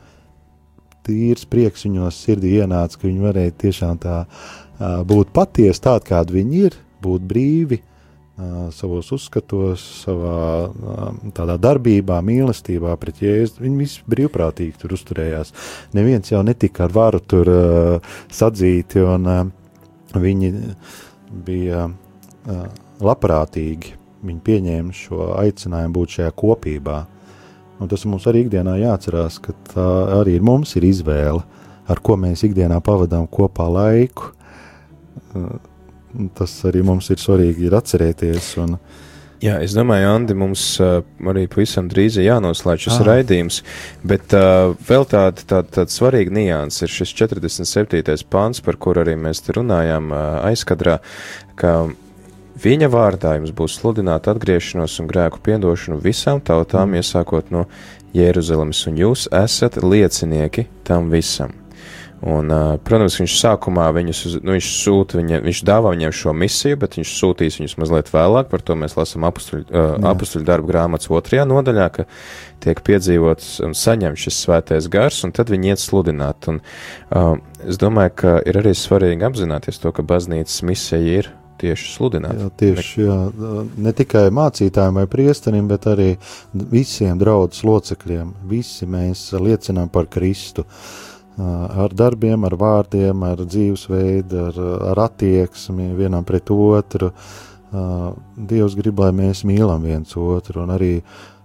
Tīrs 1.08 1.44
prieks 1.48 1.84
viņos 1.84 2.22
sirdī 2.24 2.54
ienāca, 2.60 3.00
ka 3.00 3.08
viņi 3.08 3.24
varēja 3.24 3.54
tiešām 3.64 4.00
tā 4.00 4.22
ā, 4.24 4.26
būt 5.08 5.32
patiesi 5.36 5.84
tādi, 5.84 6.08
kādi 6.08 6.36
viņi 6.38 6.64
ir, 6.68 6.78
būt 7.04 7.24
brīvi 7.28 7.78
ā, 7.80 8.68
savos 8.76 9.12
uzskatos, 9.16 9.84
savā 10.04 10.38
ā, 10.68 11.10
tādā 11.36 11.58
darbībā, 11.68 12.20
mīlestībā 12.24 12.96
pret 13.00 13.22
jēzu. 13.24 13.62
Viņi 13.64 13.80
visi 13.84 14.04
brīvprātīgi 14.08 14.80
tur 14.80 14.96
uzturējās. 14.96 15.54
Neviens 15.96 16.32
jau 16.32 16.42
netika 16.44 16.86
ar 16.88 16.96
varu 16.96 17.22
tur 17.24 17.52
ā, 17.52 17.62
sadzīti, 18.40 19.04
un 19.04 19.32
ā, 19.32 19.38
viņi 20.16 20.52
bija 21.44 21.88
labprātīgi. 23.04 23.94
Viņi 24.26 24.42
pieņēma 24.44 24.96
šo 24.96 25.32
aicinājumu 25.38 25.94
būt 26.00 26.18
šajā 26.18 26.34
kopībā. 26.38 26.98
Un 27.78 27.90
tas 27.90 28.02
mums 28.10 28.26
arī 28.26 28.42
ikdienā 28.46 28.74
jāatcerās, 28.80 29.38
ka 29.42 29.54
tā 29.70 29.88
arī 30.18 30.34
ir 30.38 30.46
mums 30.46 30.74
ir 30.78 30.88
izvēle, 30.88 31.44
ar 31.88 32.02
ko 32.02 32.16
mēs 32.18 32.42
ikdienā 32.48 32.80
pavadām 32.84 33.28
kopā 33.30 33.68
laiku. 33.70 34.32
Uh, 35.34 35.58
Tas 36.34 36.54
arī 36.68 36.82
mums 36.86 37.10
ir 37.12 37.20
svarīgi 37.20 37.68
ir 37.68 37.76
atcerēties. 37.78 38.54
Un, 38.64 38.78
Jā, 39.38 39.60
es 39.62 39.70
domāju, 39.76 40.08
Andi, 40.10 40.34
mums 40.34 40.62
uh, 40.82 40.96
arī 41.30 41.44
pavisam 41.46 41.86
drīz 41.86 42.16
ir 42.18 42.24
jānoslēdz 42.26 42.88
šis 42.88 42.96
Ah. 42.96 43.04
raidījums, 43.06 43.60
bet 44.02 44.34
uh, 44.34 44.72
vēl 44.88 45.06
tāda, 45.06 45.44
tāda, 45.44 45.68
tāda 45.76 45.94
svarīga 45.94 46.34
nianses 46.34 46.88
ir 46.88 46.90
šis 46.90 47.12
47. 47.20 48.24
pāns, 48.26 48.58
par 48.64 48.80
kur 48.82 48.98
arī 48.98 49.14
mēs 49.14 49.44
runājām 49.46 50.10
uh, 50.10 50.40
aizkadrā, 50.48 50.96
ka 51.54 51.76
viņa 52.64 52.90
vārdā 52.92 53.36
jums 53.38 53.54
būs 53.54 53.78
sludināta 53.80 54.34
atgriešanos 54.34 54.98
un 55.02 55.08
grēku 55.10 55.42
piedošanu 55.44 56.00
visām 56.02 56.42
tautām, 56.44 56.96
iesākot 56.98 57.52
no 57.54 57.66
Jeruzalemes, 58.16 58.84
un 58.90 59.00
jūs 59.00 59.28
esat 59.44 59.80
liecinieki 59.82 60.68
tam 60.88 61.10
visam. 61.12 61.54
Un, 62.18 62.50
protams, 62.82 63.14
viņš 63.20 63.34
sākumā 63.38 63.84
viņus, 63.94 64.20
nu, 64.42 64.56
viņš 64.56 64.68
sūta, 64.74 65.20
viņa, 65.20 65.38
viņš 65.44 65.60
dāvā 65.68 65.92
viņiem 65.94 66.14
šo 66.18 66.32
misiju, 66.34 66.80
bet 66.82 66.96
viņš 66.98 67.12
sūtīs 67.14 67.60
viņus 67.60 67.76
mazliet 67.78 68.10
vēlāk. 68.10 68.48
Par 68.50 68.64
to 68.66 68.74
mēs 68.74 68.96
lasām 68.98 69.28
apustuļu, 69.28 69.68
uh, 69.70 70.42
darbu 70.48 70.72
grāmatas 70.72 71.12
otrajā 71.14 71.46
nodaļā, 71.46 71.86
ka 71.94 72.08
tiek 72.64 72.82
piedzīvots 72.82 73.60
un 73.62 73.78
saņemts 73.78 74.26
šis 74.26 74.42
svētais 74.48 74.90
gars, 74.90 75.22
un 75.28 75.34
tad 75.36 75.54
viņi 75.54 75.76
iet 75.76 75.84
sludināt. 75.84 76.50
Un, 76.50 76.58
uh, 77.14 77.36
es 77.62 77.78
domāju, 77.78 78.16
ka 78.24 78.38
ir 78.50 78.58
arī 78.64 78.74
svarīgi 78.74 79.28
apzināties 79.28 79.78
to, 79.78 79.94
ka 79.94 80.02
baznīcas 80.02 80.64
misija 80.66 81.20
ir 81.22 81.30
tieši 81.60 81.92
sludināt. 81.94 82.38
jā, 82.38 82.48
tieši 82.62 83.04
jā, 83.04 83.18
ne 83.76 83.92
tikai 83.96 84.28
mācītājiem 84.34 85.02
vai 85.02 85.06
priesterim, 85.10 85.68
bet 85.70 85.86
arī 85.90 86.12
visiem 86.54 87.18
draudzes 87.20 87.66
locekļiem. 87.68 88.32
Visi 88.50 88.86
mēs 88.86 89.28
liecinām 89.36 89.92
par 89.92 90.10
Kristu. 90.12 90.64
Uh, 90.64 91.08
Ar 91.38 91.92
darbiem, 91.94 92.42
ar 92.48 92.56
vārdiem, 92.58 93.20
ar 93.22 93.44
dzīvesveidu, 93.46 94.40
ar, 94.48 94.56
ar 94.90 95.00
attieksmi 95.04 95.92
vienam 95.94 96.24
pret 96.26 96.50
otru. 96.50 97.12
Uh, 97.68 98.08
Dievs 98.34 98.74
grib, 98.74 98.98
lai 98.98 99.12
mēs 99.14 99.44
mīlam 99.46 99.84
viens 99.86 100.16
otru, 100.18 100.64
un 100.64 100.72
arī 100.74 100.96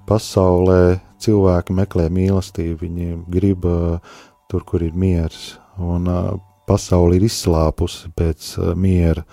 pasaulē 0.10 0.98
cilvēki 1.22 1.76
meklē 1.78 2.08
mīlestību. 2.10 2.80
Viņi 2.82 3.10
grib 3.36 3.68
uh, 3.70 4.16
tur, 4.50 4.66
kur 4.66 4.82
ir 4.82 4.98
miers, 4.98 5.60
un 5.78 6.10
uh, 6.10 6.32
pasaule 6.66 7.20
ir 7.20 7.28
izslāpusi 7.30 8.10
pēc 8.18 8.50
uh, 8.58 8.74
miera, 8.74 9.28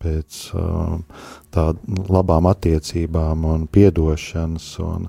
pēc 0.00 0.40
uh, 0.56 0.96
tādām 1.52 2.00
labām 2.08 2.48
attiecībām 2.50 3.44
un 3.50 3.66
piedošanas. 3.70 4.66
Un, 4.84 5.06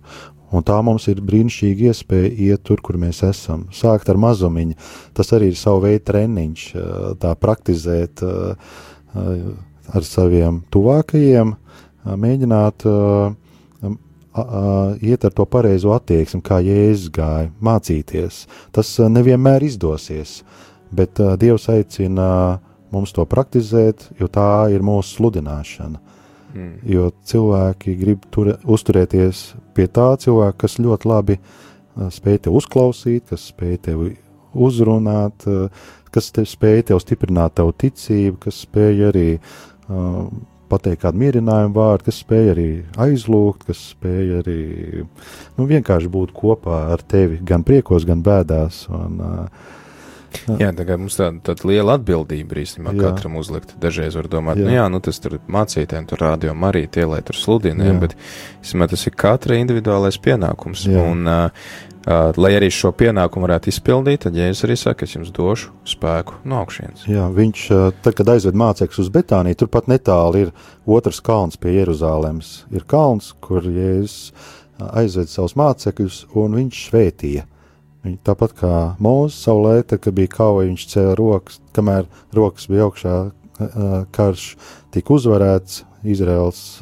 un 0.52 0.66
tā 0.68 0.78
mums 0.84 1.08
ir 1.12 1.22
brīnišķīga 1.24 1.92
iespēja 1.92 2.32
iet 2.50 2.66
tur, 2.68 2.84
kur 2.84 3.00
mēs 3.02 3.22
esam. 3.28 3.68
Sākt 3.76 4.12
ar 4.12 4.20
mazumiņu, 4.22 4.78
tas 5.18 5.32
arī 5.38 5.52
ir 5.54 5.60
savu 5.60 5.86
veidu 5.88 6.06
treniņš, 6.12 6.66
uh, 6.76 7.12
tā 7.22 7.36
praktizēt 7.40 8.24
uh, 8.28 8.56
uh, 9.16 9.46
ar 9.92 10.08
saviem 10.08 10.62
tuvākajiem, 10.72 11.56
mēģināt 12.02 12.86
um, 12.90 13.98
iet 15.04 15.26
ar 15.28 15.34
to 15.36 15.46
pareizo 15.50 15.92
attieksmi, 15.96 16.40
kā 16.46 16.62
Jēzus 16.64 17.12
gāja, 17.14 17.50
mācīties. 17.60 18.46
Tas 18.72 18.92
nevienmēr 19.12 19.66
izdosies, 19.68 20.40
bet 20.96 21.20
Dievs 21.42 21.68
aicina 21.74 22.30
mums 22.92 23.14
to 23.16 23.26
praktizēt, 23.30 24.10
jo 24.20 24.28
tā 24.32 24.70
ir 24.74 24.84
mūsu 24.86 25.18
sludināšana. 25.18 26.02
Mm. 26.52 26.72
Jo 26.84 27.10
cilvēki 27.28 27.96
grib 28.00 28.26
tur, 28.34 28.54
uzturēties 28.68 29.52
pie 29.76 29.88
tā 29.88 30.10
cilvēka, 30.20 30.58
kas 30.66 30.80
ļoti 30.84 31.08
labi 31.08 31.38
spēj 32.12 32.46
te 32.46 32.52
uzklausīt, 32.52 33.30
kas 33.32 33.50
spēj 33.52 33.78
tevi 33.88 34.14
uzrunāt, 34.52 35.48
kas 36.12 36.32
te 36.36 36.44
spēj 36.48 36.90
tev 36.92 37.00
stiprināt 37.04 37.56
tavu 37.60 37.72
ticību, 37.72 38.38
kas 38.46 38.64
spēj 38.66 39.06
arī 39.12 39.28
uh, 39.38 40.26
pateikt 40.72 41.04
kādu 41.04 41.22
mierinājumu 41.22 41.76
vārdu, 41.76 42.08
kas 42.08 42.22
spēj 42.24 42.52
arī 42.54 42.70
aizlūgt, 43.06 43.66
kas 43.70 43.84
spēj 43.94 44.34
arī 44.42 44.62
nu, 45.58 45.68
vienkārši 45.68 46.12
būt 46.12 46.34
kopā 46.36 46.86
ar 46.96 47.04
tevi 47.04 47.42
gan 47.48 47.66
priekos, 47.68 48.08
gan 48.08 48.24
bēdās. 48.26 48.86
Un, 48.92 49.22
uh, 49.24 49.78
Jā, 50.62 50.72
tagad 50.76 51.02
mums 51.02 51.18
tāda, 51.20 51.38
tāda 51.52 51.68
liela 51.70 51.98
atbildība 52.00 52.60
īstenībā 52.62 52.96
Jā. 52.96 53.12
katram 53.12 53.38
uzlikt. 53.42 53.76
Dažreiz 53.82 54.18
var 54.18 54.30
domāt, 54.32 54.60
Jā. 54.60 54.66
jā. 54.66 54.70
nu 54.70 54.76
jā, 54.78 54.88
nu 54.94 55.02
tas 55.04 55.22
tur 55.24 55.38
mācītājiem, 55.52 56.08
tur 56.10 56.24
rādio 56.24 56.56
arī 56.72 56.86
tie, 56.92 57.06
lai 57.10 57.22
tur 57.26 57.38
sludina, 57.40 57.88
jā. 57.88 57.96
Jā. 57.96 58.02
bet 58.06 58.18
īstenībā 58.64 58.90
tas 58.92 59.08
ir 59.08 59.16
katra 59.20 59.60
individuālais 59.60 60.20
pienākums. 60.24 60.86
Jā. 60.88 61.04
Un, 61.04 61.28
uh, 61.28 61.68
uh, 62.08 62.32
lai 62.40 62.54
arī 62.58 62.72
šo 62.74 62.94
pienākumu 62.98 63.48
varētu 63.48 63.72
izpildīt, 63.74 64.24
tad 64.26 64.40
Jēzus 64.40 64.66
arī 64.68 64.78
saka, 64.80 65.08
es 65.08 65.18
jums 65.18 65.34
došu 65.36 65.74
spēku 65.90 66.40
no 66.48 66.62
augšienes. 66.64 67.06
Jā, 67.12 67.28
viņš, 67.36 67.68
tad, 68.02 68.16
kad 68.18 68.34
aizved 68.36 68.58
mācekļus 68.62 69.04
uz 69.06 69.12
Betāniju, 69.14 69.62
turpat 69.64 69.92
netālu 69.92 70.48
ir 70.48 70.56
otrs 70.88 71.22
kalns 71.26 71.60
pie 71.62 71.76
Jeruzalemes. 71.80 72.62
Ir 72.74 72.88
kalns, 72.90 73.34
kur 73.44 73.68
Jēzus 73.68 74.32
aizved 74.82 75.30
savus 75.30 75.58
mācekļus, 75.60 76.26
un 76.42 76.58
viņš 76.58 76.86
svētīja. 76.90 77.46
Tāpat 78.02 78.54
kā 78.58 78.76
savulaik, 79.30 79.86
tad, 79.92 80.00
kad 80.02 80.16
bija 80.18 80.28
kauja, 80.34 80.68
viņš 80.68 80.86
cēla 80.90 81.16
rokas, 81.20 81.60
kamēr 81.76 82.08
rokas 82.34 82.66
bija 82.68 82.88
augšā, 82.88 83.18
karš 84.16 84.46
tika 84.90 85.14
uzvarēts, 85.14 85.84
Izraels 86.02 86.82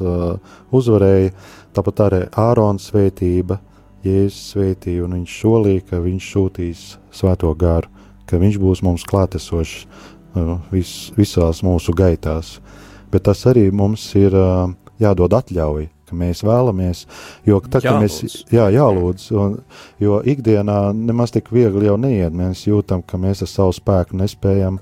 uzvarēja, 0.72 1.34
tāpat 1.76 2.00
arī 2.06 2.22
Ārona 2.40 2.80
svētība, 2.80 3.60
Jēzus 4.00 4.54
svētīja, 4.54 5.04
un 5.04 5.18
viņš 5.18 5.34
solīja, 5.42 5.84
ka 5.90 6.00
viņš 6.00 6.30
sūtīs 6.32 6.84
svēto 7.12 7.52
garu, 7.52 7.90
ka 8.24 8.40
viņš 8.40 8.56
būs 8.62 8.80
mums 8.86 9.04
klātesošs 9.04 9.84
vis, 10.72 10.94
visās 11.18 11.60
mūsu 11.66 11.92
gaitās. 11.92 12.60
Bet 13.12 13.26
tas 13.28 13.44
arī 13.50 13.68
mums 13.68 14.06
ir 14.16 14.32
jādod 15.02 15.36
atļauja, 15.36 15.90
ka 16.10 16.18
mēs 16.18 16.42
vēlamies, 16.46 17.04
jo 17.48 17.60
kad 17.64 17.86
mēs 18.02 18.18
Jālūdz. 18.20 18.42
jā, 18.52 18.66
jālūdz, 18.76 19.28
un, 19.38 19.56
jo 20.02 20.20
ikdienā 20.34 20.80
nemaz 20.96 21.34
tik 21.36 21.52
viegli 21.54 21.88
jau 21.88 21.96
neiet, 22.00 22.34
mēs 22.36 22.66
jūtam, 22.66 23.04
ka 23.06 23.20
mēs 23.20 23.44
ar 23.46 23.50
savu 23.50 23.76
spēku 23.76 24.18
nespējam, 24.20 24.80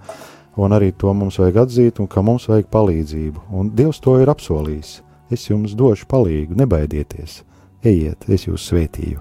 un 0.59 0.75
arī 0.75 0.91
to 0.97 1.13
mums 1.15 1.39
vajag 1.39 1.63
atzīt, 1.67 2.03
un 2.03 2.11
ka 2.11 2.25
mums 2.25 2.49
vajag 2.51 2.71
palīdzību, 2.73 3.49
un 3.55 3.73
Dievs 3.79 4.03
to 4.03 4.19
ir 4.23 4.33
apsolījis. 4.33 4.99
Es 5.31 5.51
jums 5.51 5.77
došu 5.77 6.09
palīdzību, 6.09 6.57
nebaidieties, 6.63 7.43
ejiet, 7.85 8.25
es 8.33 8.49
jūs 8.49 8.71
svētīju. 8.71 9.21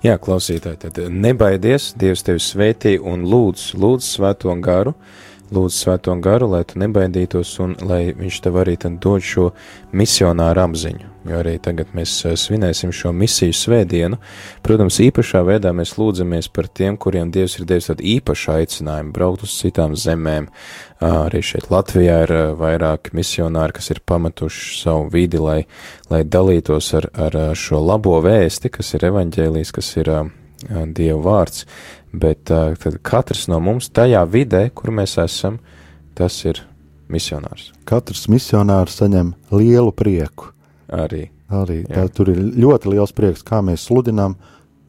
Jā, 0.00 0.14
klausītāji, 0.16 0.78
tad 0.80 0.98
nebaidies, 1.12 1.90
Dievs 2.00 2.22
tevi 2.24 2.40
svētī 2.40 2.94
un 2.96 3.26
lūdz, 3.28 3.74
lūdz 3.80 4.06
svēto 4.16 4.54
garu, 4.64 4.94
lūdz 5.54 5.76
svēto 5.84 6.14
garu, 6.22 6.50
lai 6.54 6.64
tu 6.64 6.80
nebaidītos 6.80 7.52
un 7.64 7.76
lai 7.86 8.10
viņš 8.16 8.42
tev 8.44 8.60
arī 8.62 8.76
dod 8.80 9.22
šo 9.22 9.50
misionāru 9.92 10.66
apziņu. 10.68 11.10
Jo 11.28 11.42
arī 11.42 11.58
tagad 11.60 11.90
mēs 11.92 12.14
eh, 12.24 12.36
svinēsim 12.38 12.94
šo 12.96 13.12
misiju 13.12 13.52
svētdienu. 13.52 14.16
Protams, 14.64 15.02
īpašā 15.04 15.42
veidā 15.44 15.74
mēs 15.76 15.98
lūdzamies 16.00 16.48
par 16.48 16.70
tiem, 16.72 16.96
kuriem 16.96 17.28
Dievs 17.34 17.58
ir 17.58 17.66
devis 17.68 17.90
tādu 17.90 18.06
īpašu 18.08 18.54
aicinājumu 18.54 19.12
braukt 19.12 19.44
uz 19.44 19.52
citām 19.60 19.96
zemēm. 20.00 20.48
Arī 21.04 21.42
šeit 21.44 21.68
Latvijā 21.72 22.22
ir 22.24 22.34
vairāki 22.60 23.12
misionāri, 23.16 23.76
kas 23.76 23.92
ir 23.92 24.00
pametuši 24.08 24.80
savu 24.80 25.08
vidi, 25.12 25.40
lai, 25.40 25.62
lai 26.12 26.24
dalītos 26.24 26.92
ar, 26.96 27.10
ar 27.28 27.40
šo 27.56 27.84
labo 27.84 28.16
vēsti, 28.24 28.72
kas 28.72 28.94
ir 28.96 29.10
evaņģēlijs, 29.12 29.76
kas 29.76 29.96
ir 30.00 30.14
Dieva 30.68 31.20
vārds. 31.24 31.64
Bet 32.12 32.50
katrs 33.06 33.46
no 33.48 33.60
mums 33.62 33.88
tajā 33.94 34.24
vidē, 34.28 34.66
kur 34.74 34.90
mēs 34.94 35.16
esam, 35.22 35.60
tas 36.18 36.36
ir 36.44 36.62
misionārs. 37.10 37.70
Katrs 37.88 38.26
misionārs 38.30 38.98
saņem 39.00 39.34
lielu 39.54 39.92
prieku. 39.94 40.50
Arī. 40.90 41.28
Arī 41.50 41.80
Jā. 41.84 41.94
tā, 42.04 42.08
tur 42.14 42.30
ir 42.30 42.42
ļoti 42.62 42.92
liels 42.94 43.14
prieks, 43.14 43.46
kā 43.46 43.62
mēs 43.64 43.88
sludinām. 43.88 44.36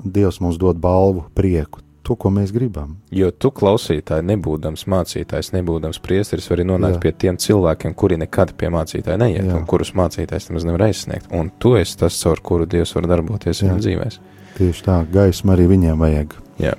Dievs 0.02 0.40
mums 0.42 0.58
dod 0.58 0.80
balvu, 0.82 1.28
prieku, 1.38 1.82
to, 2.02 2.16
ko 2.18 2.32
mēs 2.34 2.50
gribam. 2.54 2.96
Jo 3.14 3.30
tu 3.30 3.52
klausītāji, 3.54 4.26
nebūdams 4.32 4.88
mācītājs, 4.90 5.52
nebūdams 5.54 6.02
priesteris, 6.02 6.50
vari 6.50 6.66
nonākt 6.66 6.98
Jā. 6.98 7.02
pie 7.04 7.12
tiem 7.26 7.38
cilvēkiem, 7.38 7.94
kuri 7.98 8.18
nekad 8.22 8.56
pie 8.58 8.72
mācītāja 8.74 9.20
neiet, 9.22 9.46
Jā. 9.46 9.60
un 9.60 9.68
kurus 9.70 9.94
mācītājs 9.98 10.50
nemaz 10.50 10.66
nevar 10.66 10.88
aizsniegt. 10.88 11.30
Un 11.38 11.52
tu 11.62 11.76
esi 11.78 11.98
tas, 12.02 12.18
caur 12.24 12.42
kuru 12.42 12.66
Dievs 12.70 12.96
var 12.98 13.10
darboties 13.14 13.62
Jā. 13.62 13.70
viņu 13.70 13.86
dzīvēs. 13.86 14.18
Tieši 14.58 14.86
tā, 14.86 15.02
gaisma 15.12 15.56
arī 15.56 15.68
viņiem 15.72 16.02
vajag. 16.02 16.38
Jā. 16.62 16.76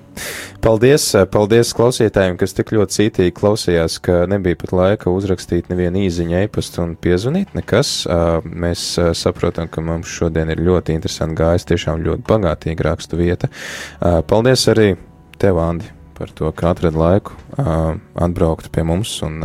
Paldies, 0.62 1.08
paldies 1.32 1.72
klausītājiem, 1.74 2.36
kas 2.38 2.54
tik 2.54 2.70
ļoti 2.76 2.94
cītīgi 2.94 3.32
klausījās, 3.34 3.96
ka 4.04 4.20
nebija 4.30 4.60
pat 4.60 4.74
laika 4.76 5.10
uzrakstīt 5.10 5.72
nevienu 5.72 6.04
īziņu, 6.04 6.36
e-pastu 6.44 6.84
un 6.84 6.92
piezvanīt. 7.02 7.56
Nekas. 7.58 8.04
Mēs 8.46 8.84
saprotam, 9.18 9.66
ka 9.72 9.82
mums 9.82 10.12
šodien 10.12 10.52
ir 10.54 10.62
ļoti 10.62 10.94
interesanti 10.94 11.40
gājis, 11.40 11.66
tiešām 11.72 12.04
ļoti 12.06 12.26
bagātīga 12.30 12.86
rakstu 12.92 13.18
vieta. 13.18 13.50
Paldies 14.30 14.68
arī 14.70 14.92
tev, 15.42 15.58
Andi, 15.58 15.90
par 16.14 16.30
to, 16.30 16.52
ka 16.54 16.70
atradi 16.76 17.02
laiku 17.02 17.34
atbraukt 18.14 18.70
pie 18.70 18.86
mums 18.86 19.18
un 19.26 19.42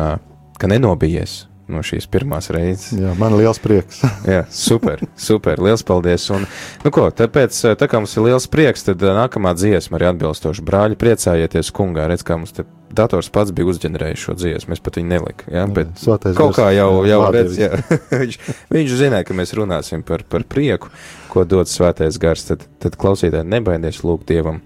ka 0.57 0.69
nenobijies 0.69 1.47
no 1.71 1.83
šīs 1.85 2.07
pirmās 2.11 2.49
reizes. 2.53 2.93
Jā, 2.97 3.13
man 3.19 3.35
liels 3.37 3.59
prieks. 3.61 4.01
Jā, 4.33 4.45
super, 4.53 5.03
super, 5.19 5.61
liels 5.63 5.83
paldies. 5.87 6.25
Un, 6.33 6.47
nu 6.83 6.93
ko, 6.93 7.07
tāpēc, 7.13 7.59
eh, 7.67 7.77
tā 7.79 7.89
kā 7.91 8.01
mums 8.01 8.15
ir 8.17 8.27
liels 8.29 8.47
prieks, 8.51 8.87
tad 8.87 9.03
eh, 9.03 9.13
nākamā 9.17 9.53
dziesma 9.57 9.99
arī 9.99 10.09
atbilstoši. 10.13 10.65
Brāļi, 10.67 10.99
priecājieties 10.99 11.71
kungā, 11.75 12.07
redz, 12.11 12.25
kā 12.27 12.39
mums 12.39 12.55
te 12.55 12.67
dators 12.97 13.29
pats 13.33 13.51
bija 13.53 13.67
uzģenerējis 13.69 14.23
šo 14.23 14.35
dziesmu, 14.39 14.71
mēs 14.73 14.83
pat 14.83 14.99
viņu 14.99 15.11
nelikām. 15.11 15.53
Ja? 15.53 15.67
Bet 15.69 15.93
Svētais 16.01 16.37
kaut 16.37 16.55
kā 16.57 16.69
jau, 16.75 16.89
jau 17.07 17.21
redz, 17.35 17.59
jā. 17.59 17.71
viņš, 18.23 18.39
viņš 18.73 18.97
zināja, 19.03 19.27
ka 19.27 19.37
mēs 19.37 19.53
runāsim 19.57 20.05
par, 20.07 20.23
par 20.29 20.47
prieku, 20.47 20.91
ko 21.31 21.43
dod 21.45 21.69
svētais 21.69 22.19
gars. 22.21 22.47
Tad, 22.47 22.63
tad 22.81 22.95
klausītāji, 22.99 23.47
nebaidies 23.51 24.01
lūgt 24.07 24.31
Dievam 24.31 24.63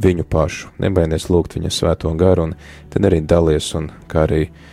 viņu 0.00 0.24
pašu, 0.30 0.70
nebaidies 0.80 1.26
lūgt 1.28 1.58
viņa 1.58 1.72
svēto 1.74 2.12
garu, 2.16 2.48
un 2.48 2.54
tad 2.92 3.04
arī 3.08 3.20
dalies, 3.26 3.66
un 3.76 3.90
kā 4.08 4.24
arī 4.28 4.44
ā, 4.46 4.69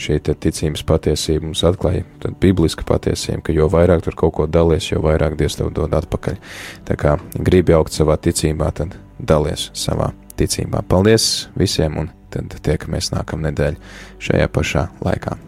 šī 0.00 0.18
ticības 0.22 0.84
patiesība 0.88 1.46
mums 1.48 1.62
atklāja, 1.66 2.06
tad 2.22 2.38
bibliska 2.40 2.86
patiesība, 2.88 3.42
ka 3.46 3.56
jo 3.56 3.68
vairāk 3.72 4.04
tur 4.06 4.16
kaut 4.18 4.34
ko 4.38 4.46
dalies, 4.46 4.88
jo 4.90 5.02
vairāk 5.04 5.36
Dievs 5.40 5.58
tev 5.58 5.72
dod 5.76 5.92
atpakaļ. 5.98 6.40
Tā 6.88 6.96
kā 6.98 7.16
gribi 7.36 7.76
augt 7.76 7.94
savā 7.96 8.16
ticībā, 8.16 8.72
tad 8.72 8.96
dalies 9.18 9.70
savā 9.76 10.12
ticībā. 10.40 10.82
Paldies 10.88 11.48
visiem, 11.58 11.98
un 12.04 12.12
tad 12.32 12.56
tiekamies 12.64 13.12
nākamnedēļ 13.14 13.80
šajā 14.22 14.52
pašā 14.52 14.88
laikā. 15.04 15.38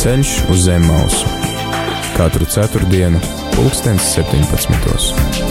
Ceļš 0.00 0.30
uz 0.48 0.62
zem 0.64 0.86
mausu 0.88 1.28
katru 2.16 2.44
ceturtdienu, 2.44 3.20
pulkstens 3.56 4.12
17. 4.14 5.49